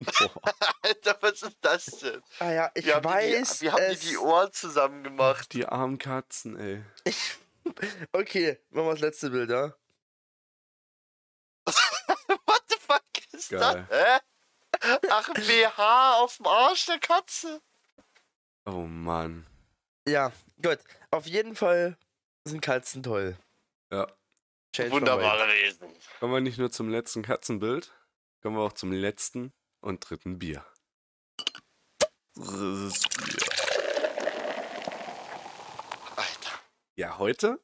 [0.00, 0.42] Boah,
[0.82, 2.22] Alter, was ist das denn?
[2.38, 3.58] Ah ja, ich haben, weiß.
[3.58, 5.52] die, wie haben die die Ohren zusammen gemacht?
[5.52, 6.82] die armen Katzen, ey.
[8.12, 9.74] Okay, machen wir das letzte Bild, ja?
[11.66, 13.02] What the fuck
[13.32, 13.86] ist Geil.
[13.90, 13.98] das?
[13.98, 14.98] Hä?
[15.10, 17.60] Ach, BH auf dem Arsch der Katze.
[18.66, 19.46] Oh Mann.
[20.08, 20.32] Ja,
[20.62, 20.78] gut.
[21.10, 21.96] Auf jeden Fall
[22.46, 23.36] sind Katzen toll.
[23.92, 24.06] Ja.
[24.74, 25.88] Change Wunderbare Wesen.
[26.20, 27.92] Kommen wir nicht nur zum letzten Katzenbild,
[28.42, 30.64] kommen wir auch zum letzten und dritten Bier.
[32.36, 33.46] Drittes Bier.
[36.16, 36.50] Alter.
[36.96, 37.60] Ja, heute?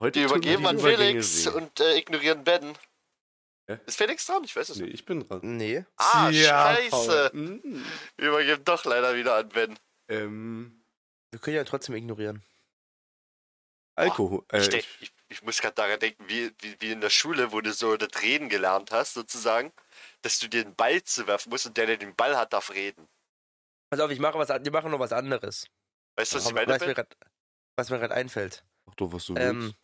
[0.00, 1.52] Heute Die übergeben an Übergänge Felix sehen.
[1.54, 2.76] und äh, ignorieren Ben.
[3.68, 3.78] Hä?
[3.86, 4.44] Ist Felix dran?
[4.44, 4.94] Ich weiß es Nee, nicht.
[4.94, 5.40] ich bin dran.
[5.42, 5.84] Nee.
[5.96, 7.30] Ah, Tja, scheiße.
[7.32, 7.40] Paul.
[7.40, 7.84] Mm.
[8.18, 9.78] Wir übergeben doch leider wieder an Ben.
[10.08, 10.84] Ähm,
[11.30, 12.42] Wir können ja trotzdem ignorieren.
[13.96, 14.44] Alkohol.
[14.50, 17.10] Äh, Ich, ich, denk, ich, ich muss gerade daran denken, wie, wie, wie in der
[17.10, 19.72] Schule, wo du so das Reden gelernt hast, sozusagen,
[20.22, 23.08] dass du dir den Ball zuwerfen musst und der, der den Ball hat, darf reden.
[23.90, 25.66] Pass auf, ich mache was, wir machen noch was anderes.
[26.16, 26.72] Weißt du, was ich meine?
[26.72, 27.16] was, mir grad,
[27.76, 28.64] was mir gerade einfällt.
[28.86, 29.76] Mach doch, was du Ähm, willst.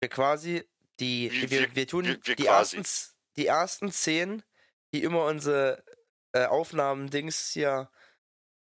[0.00, 0.68] wir quasi
[1.00, 2.78] die, Wie- wir, wir- wir tun wir- wir die, quasi.
[2.78, 4.42] ersten, die ersten zehn,
[4.94, 5.84] die immer unsere
[6.32, 7.90] äh, Aufnahmen-Dings hier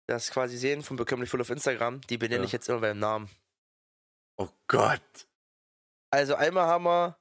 [0.06, 2.46] das quasi sehen von Bekömmlich Full auf Instagram, die benenne Ja.
[2.46, 3.30] ich jetzt immer beim Namen.
[4.36, 5.26] Oh Gott.
[6.10, 7.18] Also einmal haben wir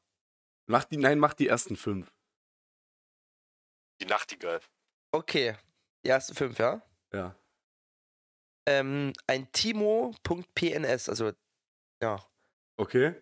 [0.68, 2.14] Mach die, nein, mach die ersten fünf.
[4.00, 4.62] Die Nachtigall.
[5.12, 5.58] Okay,
[6.06, 6.82] die ersten fünf, ja.
[7.14, 7.36] Ja.
[8.68, 11.34] Ähm, ein Timo.pns, also
[12.02, 12.26] ja,
[12.78, 13.22] Okay.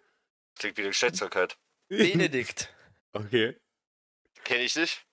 [0.58, 1.58] Klingt wie eine Geschlechtskrankheit.
[1.90, 2.74] Benedikt.
[3.14, 3.60] okay.
[4.44, 5.06] Kenn ich nicht.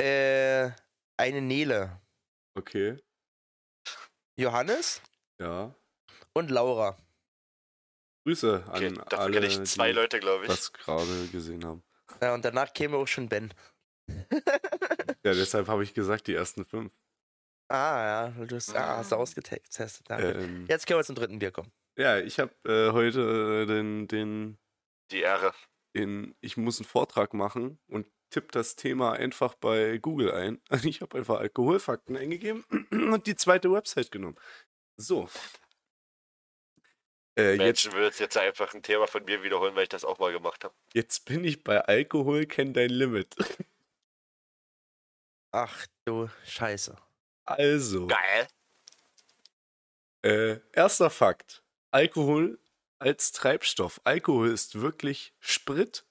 [0.00, 0.70] äh,
[1.16, 2.00] eine Nele.
[2.54, 2.98] Okay.
[4.40, 5.00] Johannes
[5.38, 5.74] Ja.
[6.32, 6.96] und Laura.
[8.24, 10.50] Grüße Okay, an dafür alle, kenne ich zwei die Leute, glaube ich.
[10.50, 11.82] das gerade gesehen haben.
[12.20, 13.52] Ja, und danach käme auch schon Ben.
[15.22, 16.90] Ja, deshalb habe ich gesagt, die ersten fünf.
[17.68, 20.08] Ah, ja, du hast, ah, hast du ausgetestet.
[20.08, 20.30] Danke.
[20.32, 21.70] Ähm, Jetzt können wir zum dritten Bier kommen.
[21.98, 23.20] ja, ich habe äh, heute
[23.62, 24.58] äh, den, den,
[25.10, 25.52] Die Ehre.
[25.94, 30.60] den, ich muss einen Vortrag machen und tipp das Thema einfach bei Google ein.
[30.84, 34.36] Ich habe einfach Alkoholfakten eingegeben und die zweite Website genommen.
[34.96, 35.28] So.
[37.36, 40.18] Äh, jetzt, Menschen würden jetzt einfach ein Thema von mir wiederholen, weil ich das auch
[40.18, 40.74] mal gemacht habe.
[40.92, 43.34] jetzt bin ich bei Alkohol, kenn dein Limit.
[45.52, 46.96] Ach du Scheiße.
[47.44, 48.06] Also.
[48.06, 48.48] Geil.
[50.22, 51.62] Äh, erster Fakt.
[51.90, 52.58] Alkohol
[52.98, 54.00] als Treibstoff.
[54.04, 56.04] Alkohol ist wirklich Sprit.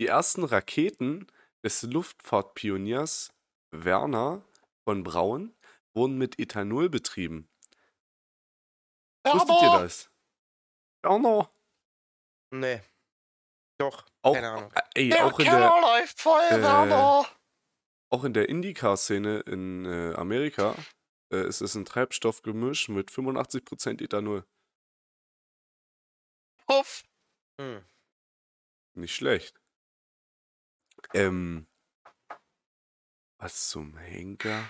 [0.00, 1.26] Die ersten Raketen
[1.64, 3.32] des Luftfahrtpioniers
[3.70, 4.44] Werner
[4.84, 5.54] von Braun
[5.94, 7.48] wurden mit Ethanol betrieben.
[9.24, 10.10] Wusstet ihr das?
[11.02, 11.50] Werner.
[12.50, 12.80] Nee.
[13.78, 14.06] Doch.
[14.22, 14.72] Auch, Keine Ahnung.
[14.72, 17.26] äh, ey, Der auch in der, Keller läuft voll, äh, Werner!
[18.10, 20.74] auch in der Indycar-Szene in äh, Amerika
[21.32, 24.44] äh, ist es ein Treibstoffgemisch mit 85% Ethanol.
[26.66, 27.04] Puff.
[27.60, 27.84] Hm.
[28.94, 29.60] Nicht schlecht.
[31.14, 31.66] Ähm.
[33.40, 34.68] Was zum Henker?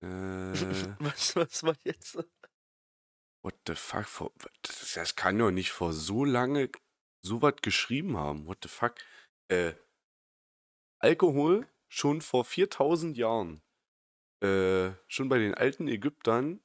[0.00, 0.06] Äh,
[1.00, 2.18] Was, was war jetzt?
[3.42, 4.32] What the fuck?
[4.62, 6.70] Das, das kann doch nicht vor so lange
[7.22, 8.46] so was geschrieben haben.
[8.46, 8.94] What the fuck?
[9.48, 9.74] Äh,
[11.00, 13.62] Alkohol schon vor 4000 Jahren.
[14.42, 16.60] Äh, schon bei den alten Ägyptern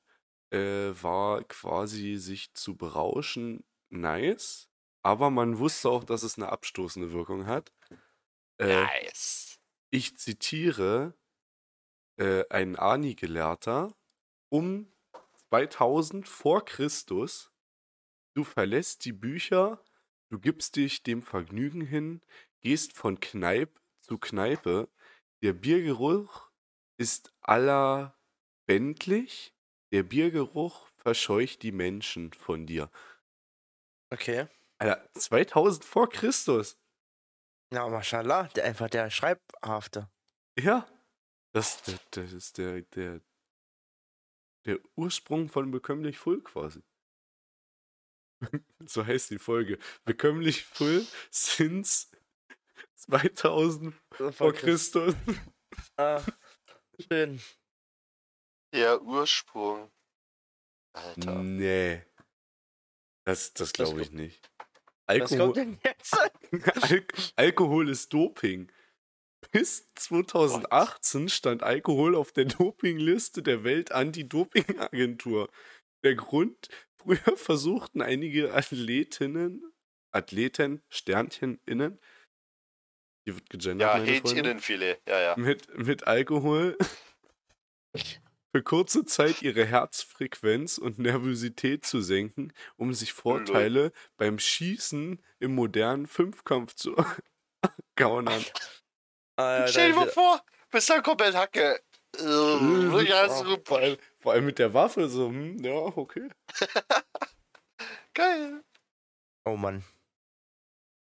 [0.52, 4.70] äh, war quasi sich zu berauschen nice,
[5.04, 7.72] aber man wusste auch, dass es eine abstoßende Wirkung hat.
[8.60, 9.60] Äh, Nice.
[9.92, 11.16] ich zitiere
[12.18, 13.94] äh, ein Ani-Gelehrter
[14.50, 14.92] um
[15.50, 17.52] 2000 vor Christus.
[18.36, 19.84] Du verlässt die Bücher,
[20.30, 22.22] du gibst dich dem Vergnügen hin,
[22.62, 24.90] gehst von Kneipe zu Kneipe.
[25.44, 26.50] Der Biergeruch
[26.98, 29.54] ist allerbändlich.
[29.92, 32.90] Der Biergeruch verscheucht die Menschen von dir.
[34.12, 34.48] Okay.
[34.84, 36.78] Alter, 2000 vor Christus.
[37.74, 40.10] Ja, mashallah, der einfach der Schreibhafte.
[40.60, 40.88] Ja.
[41.54, 43.22] Das, das, das ist der, der,
[44.66, 46.84] der Ursprung von Bekömmlich Full quasi.
[48.86, 49.78] so heißt die Folge.
[50.04, 52.08] Bekömmlich Full since
[52.96, 53.96] 2000
[54.32, 55.16] vor Christus.
[55.98, 56.24] Ah,
[57.00, 57.42] schön.
[58.74, 59.92] Der Ursprung.
[60.94, 61.42] Alter.
[61.42, 62.04] Nee.
[63.26, 64.53] Das, das glaube ich nicht.
[65.08, 66.18] Was kommt Alkohol, denn jetzt?
[66.92, 68.72] Al Alkohol ist Doping.
[69.52, 75.50] Bis 2018 stand Alkohol auf der Dopingliste der Welt-Anti-Doping-Agentur.
[76.04, 79.74] Der Grund, früher versuchten einige Athletinnen,
[80.12, 82.00] Athleten, SternchenInnen,
[83.26, 85.02] hier wird gegendert, Ja, Hähncheninnenfilet.
[85.08, 85.36] Ja, ja.
[85.38, 86.78] mit, mit Alkohol
[88.54, 95.56] für kurze Zeit ihre Herzfrequenz und Nervosität zu senken, um sich Vorteile beim Schießen im
[95.56, 96.96] modernen Fünfkampf zu
[97.96, 98.46] gaunern.
[99.38, 101.82] Ah, Stell dir mal vor, bist dann komplett Hacke.
[102.16, 106.30] Äh, ja, so vor, allem, vor allem mit der Waffe so, hm, ja, okay.
[108.14, 108.64] geil.
[109.46, 109.84] Oh Mann.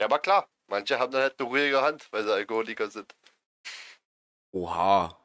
[0.00, 3.14] Ja, aber klar, manche haben dann halt eine ruhige Hand, weil sie Alkoholiker sind.
[4.52, 5.16] Oha.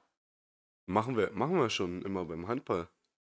[0.87, 2.89] Machen wir, machen wir schon immer beim Handball.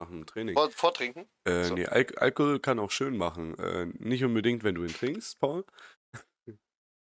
[0.01, 0.55] Nach dem Training.
[0.55, 1.27] Vor, vortrinken?
[1.45, 1.75] Äh, So.
[1.75, 3.57] nee, Al Alkohol kann auch schön machen.
[3.59, 5.65] Äh, nicht unbedingt, wenn du ihn trinkst, Paul.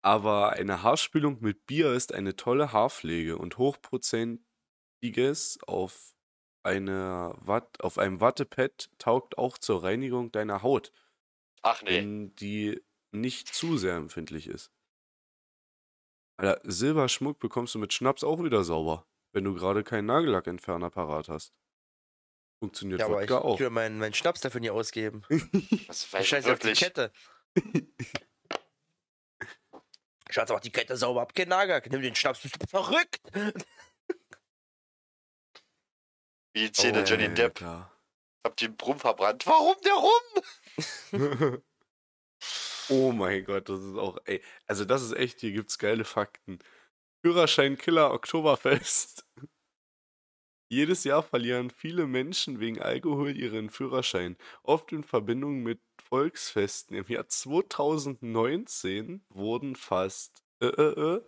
[0.03, 6.13] Aber eine Haarspülung mit Bier ist eine tolle Haarpflege und hochprozentiges auf,
[6.63, 10.93] eine Watt, auf einem Wattepad taugt auch zur Reinigung deiner Haut,
[11.61, 11.97] Ach nee.
[11.97, 14.71] wenn die nicht zu sehr empfindlich ist.
[16.39, 19.07] Alter, Silberschmuck bekommst du mit Schnaps auch wieder sauber,
[19.37, 21.53] wenn du gerade keinen Nagellackentferner parat hast.
[22.57, 23.59] Funktioniert Ja, aber ich, Wodka ich auch.
[23.59, 25.21] will meinen, meinen Schnaps dafür nie ausgeben.
[25.29, 26.73] Ich weiß ich scheiße auf die.
[26.73, 27.11] Kette.
[30.31, 31.87] Schatz, mach die Kette sauber ab, kein Nagellack.
[31.91, 33.21] Nimm den Schnaps, bist du verrückt?
[36.53, 37.61] Wie Szene Johnny Depp.
[37.61, 37.91] Alter.
[38.43, 39.45] Hab den Brumm verbrannt.
[39.45, 41.61] Warum der Rum?
[42.89, 46.57] oh mein Gott, das ist auch, ey, also das ist echt, hier gibt's geile Fakten.
[47.23, 49.23] Führerschein Killer Oktoberfest.
[50.69, 56.97] Jedes Jahr verlieren viele Menschen wegen Alkohol ihren Führerschein, oft in Verbindung mit Volksfesten.
[56.97, 61.21] Im Jahr 2019 wurden fast äh, äh, äh,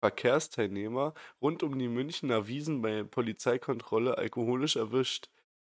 [0.00, 5.28] Verkehrsteilnehmer rund um die Münchner Wiesen bei Polizeikontrolle alkoholisch erwischt.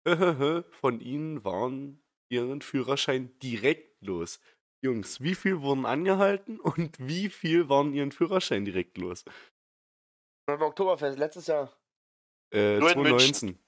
[0.81, 4.39] Von ihnen waren ihren Führerschein direkt los.
[4.83, 9.25] Jungs, wie viel wurden angehalten und wie viel waren ihren Führerschein direkt los?
[10.47, 11.72] Beim Oktoberfest, letztes Jahr.
[12.53, 13.59] Äh, Nur in 2019.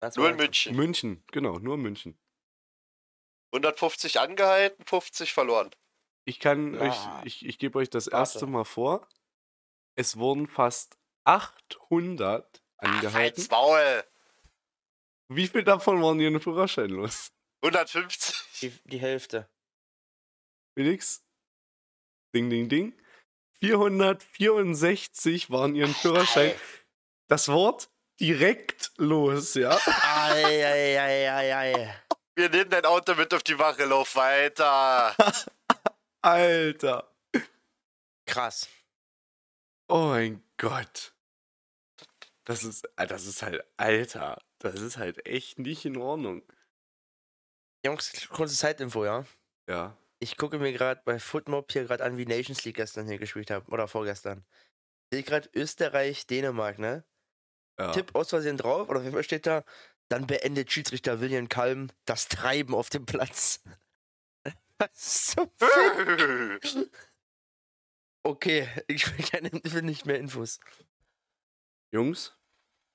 [0.00, 0.76] Das Nur war in München.
[0.76, 2.18] München, genau, nur München.
[3.52, 5.70] 150 angehalten, 50 verloren.
[6.24, 6.80] Ich kann Ja.
[7.20, 8.16] euch, ich, ich gebe euch das Warte.
[8.16, 9.08] erste Mal vor.
[9.96, 13.14] Es wurden fast 800 Ach, angehalten.
[13.14, 14.04] halt's Maul.
[15.30, 17.32] Wie viel davon waren ihren Führerschein los?
[17.62, 18.60] 150.
[18.60, 19.48] Die, die Hälfte.
[20.76, 21.24] Felix?
[22.34, 22.94] Ding, ding, ding.
[23.60, 26.54] 464 waren ihren Führerschein.
[27.28, 27.90] Das Wort
[28.20, 29.76] direkt los, ja?
[30.24, 31.94] Eieieiei.
[32.36, 35.14] Wir nehmen dein Auto mit auf die Wache, lauf weiter.
[36.22, 37.10] Alter.
[38.26, 38.68] Krass.
[39.88, 41.12] Oh mein Gott.
[42.44, 46.42] Das ist, ah, das ist halt, Alter, das ist halt echt nicht in Ordnung.
[47.84, 49.24] Jungs, kurze Zeitinfo, ja?
[49.68, 49.96] Ja.
[50.20, 53.50] Ich gucke mir gerade bei Footmob hier gerade an, wie Nations League gestern hier gespielt
[53.50, 53.66] haben.
[53.72, 54.44] Oder vorgestern.
[55.12, 57.04] Sehe gerade Österreich, Dänemark, ne?
[57.78, 57.92] ja.
[57.92, 59.64] Tipp aus Versehen drauf, oder wie steht da?
[60.08, 63.62] Dann beendet Schiedsrichter William Kalm das Treiben auf dem Platz.
[64.78, 66.90] Was Fick?
[68.24, 70.60] Okay, ich will, keine, will nicht mehr Infos.
[71.92, 72.36] Jungs,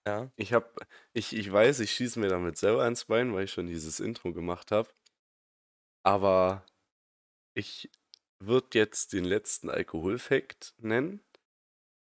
[0.07, 0.31] Ja.
[0.35, 3.67] ich hab, ich, ich weiß, ich schieße mir damit selber ins Bein, weil ich schon
[3.67, 4.89] dieses Intro gemacht habe.
[6.05, 6.65] Aber
[7.53, 7.89] ich
[8.39, 11.23] würde jetzt den letzten Alkoholfakt nennen.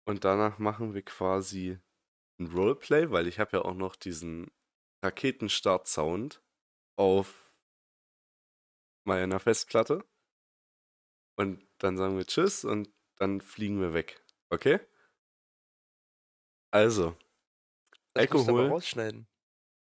[0.05, 1.79] Und danach machen wir quasi
[2.41, 4.51] ein Roleplay, weil ich habe ja auch noch diesen
[5.05, 6.43] Raketenstart-Sound
[6.97, 7.53] auf
[9.05, 10.05] meiner Festplatte.
[11.37, 14.25] Und dann sagen wir Tschüss und dann fliegen wir weg.
[14.51, 14.81] Okay?
[16.73, 17.17] Also,
[18.15, 18.69] Das musst du aber Alkohol.
[18.69, 19.27] rausschneiden.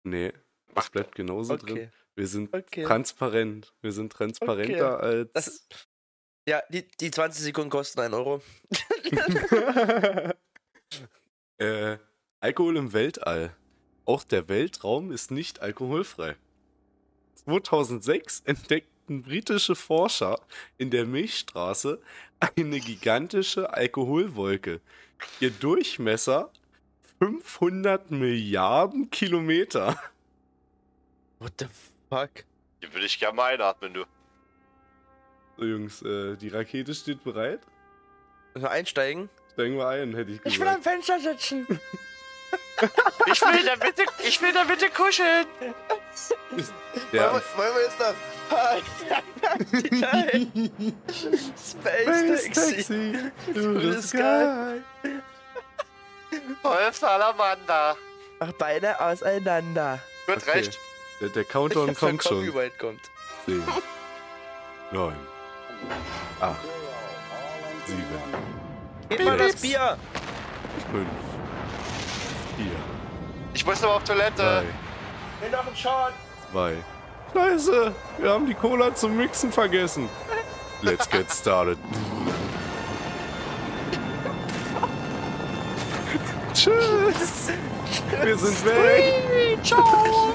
[0.04, 0.32] nee,
[0.74, 1.90] das bleibt genauso drin.
[2.16, 2.22] Okay.
[2.22, 2.84] Wir sind Okay.
[2.84, 3.74] transparent.
[3.82, 5.30] Wir sind transparenter als.
[5.34, 5.68] Das,
[6.48, 8.40] ja, die, die 20 Sekunden kosten 1 Euro.
[11.58, 11.98] äh,
[12.40, 13.54] Alkohol im Weltall.
[14.06, 16.36] Auch der Weltraum ist nicht alkoholfrei.
[17.34, 20.40] 2006 entdeckten britische Forscher
[20.78, 22.00] in der Milchstraße
[22.40, 24.80] eine gigantische Alkoholwolke.
[25.40, 26.50] Ihr Durchmesser
[27.18, 30.00] 500 Milliarden Kilometer.
[31.40, 31.66] What the
[32.16, 32.30] fuck?
[32.82, 34.04] Die würde ich gerne mal einatmen, du.
[35.56, 37.60] So, Jungs, äh, die Rakete steht bereit.
[38.54, 39.28] Wir einsteigen?
[39.52, 40.54] Steigen wir ein, hätte ich gesagt.
[40.54, 41.66] Ich will am Fenster sitzen.
[43.26, 45.46] Ich will in der Mitte, ich will in der Mitte kuscheln.
[47.12, 48.14] Der Wollen, wir, wollen wir jetzt nach
[51.56, 53.12] Space Taxi.
[53.54, 54.82] to the sky.
[56.62, 57.96] Voll Salamander.
[58.40, 59.98] Mach Beine auseinander.
[60.26, 60.50] Gut, Okay.
[60.52, 60.78] recht.
[61.20, 62.44] Der, der Countdown kommt schon.
[62.46, 63.00] Copyright kommt.
[63.46, 63.62] 10,
[64.92, 65.14] 9,
[66.40, 66.56] 8,
[67.86, 68.02] 7,
[69.08, 69.96] Gib mal das Bier.
[70.92, 71.06] 5,
[72.56, 72.66] 4,
[73.54, 74.42] Ich muss noch auf Toilette.
[74.42, 74.64] 3,
[75.40, 76.12] Will noch einen Shot.
[76.52, 76.76] 2.
[77.32, 80.08] Scheiße, wir haben die Cola zum Mixen vergessen.
[80.82, 81.78] Let's get started.
[86.52, 87.50] Tschüss.
[88.22, 89.58] Wir sind weg.
[89.62, 90.34] Ciao.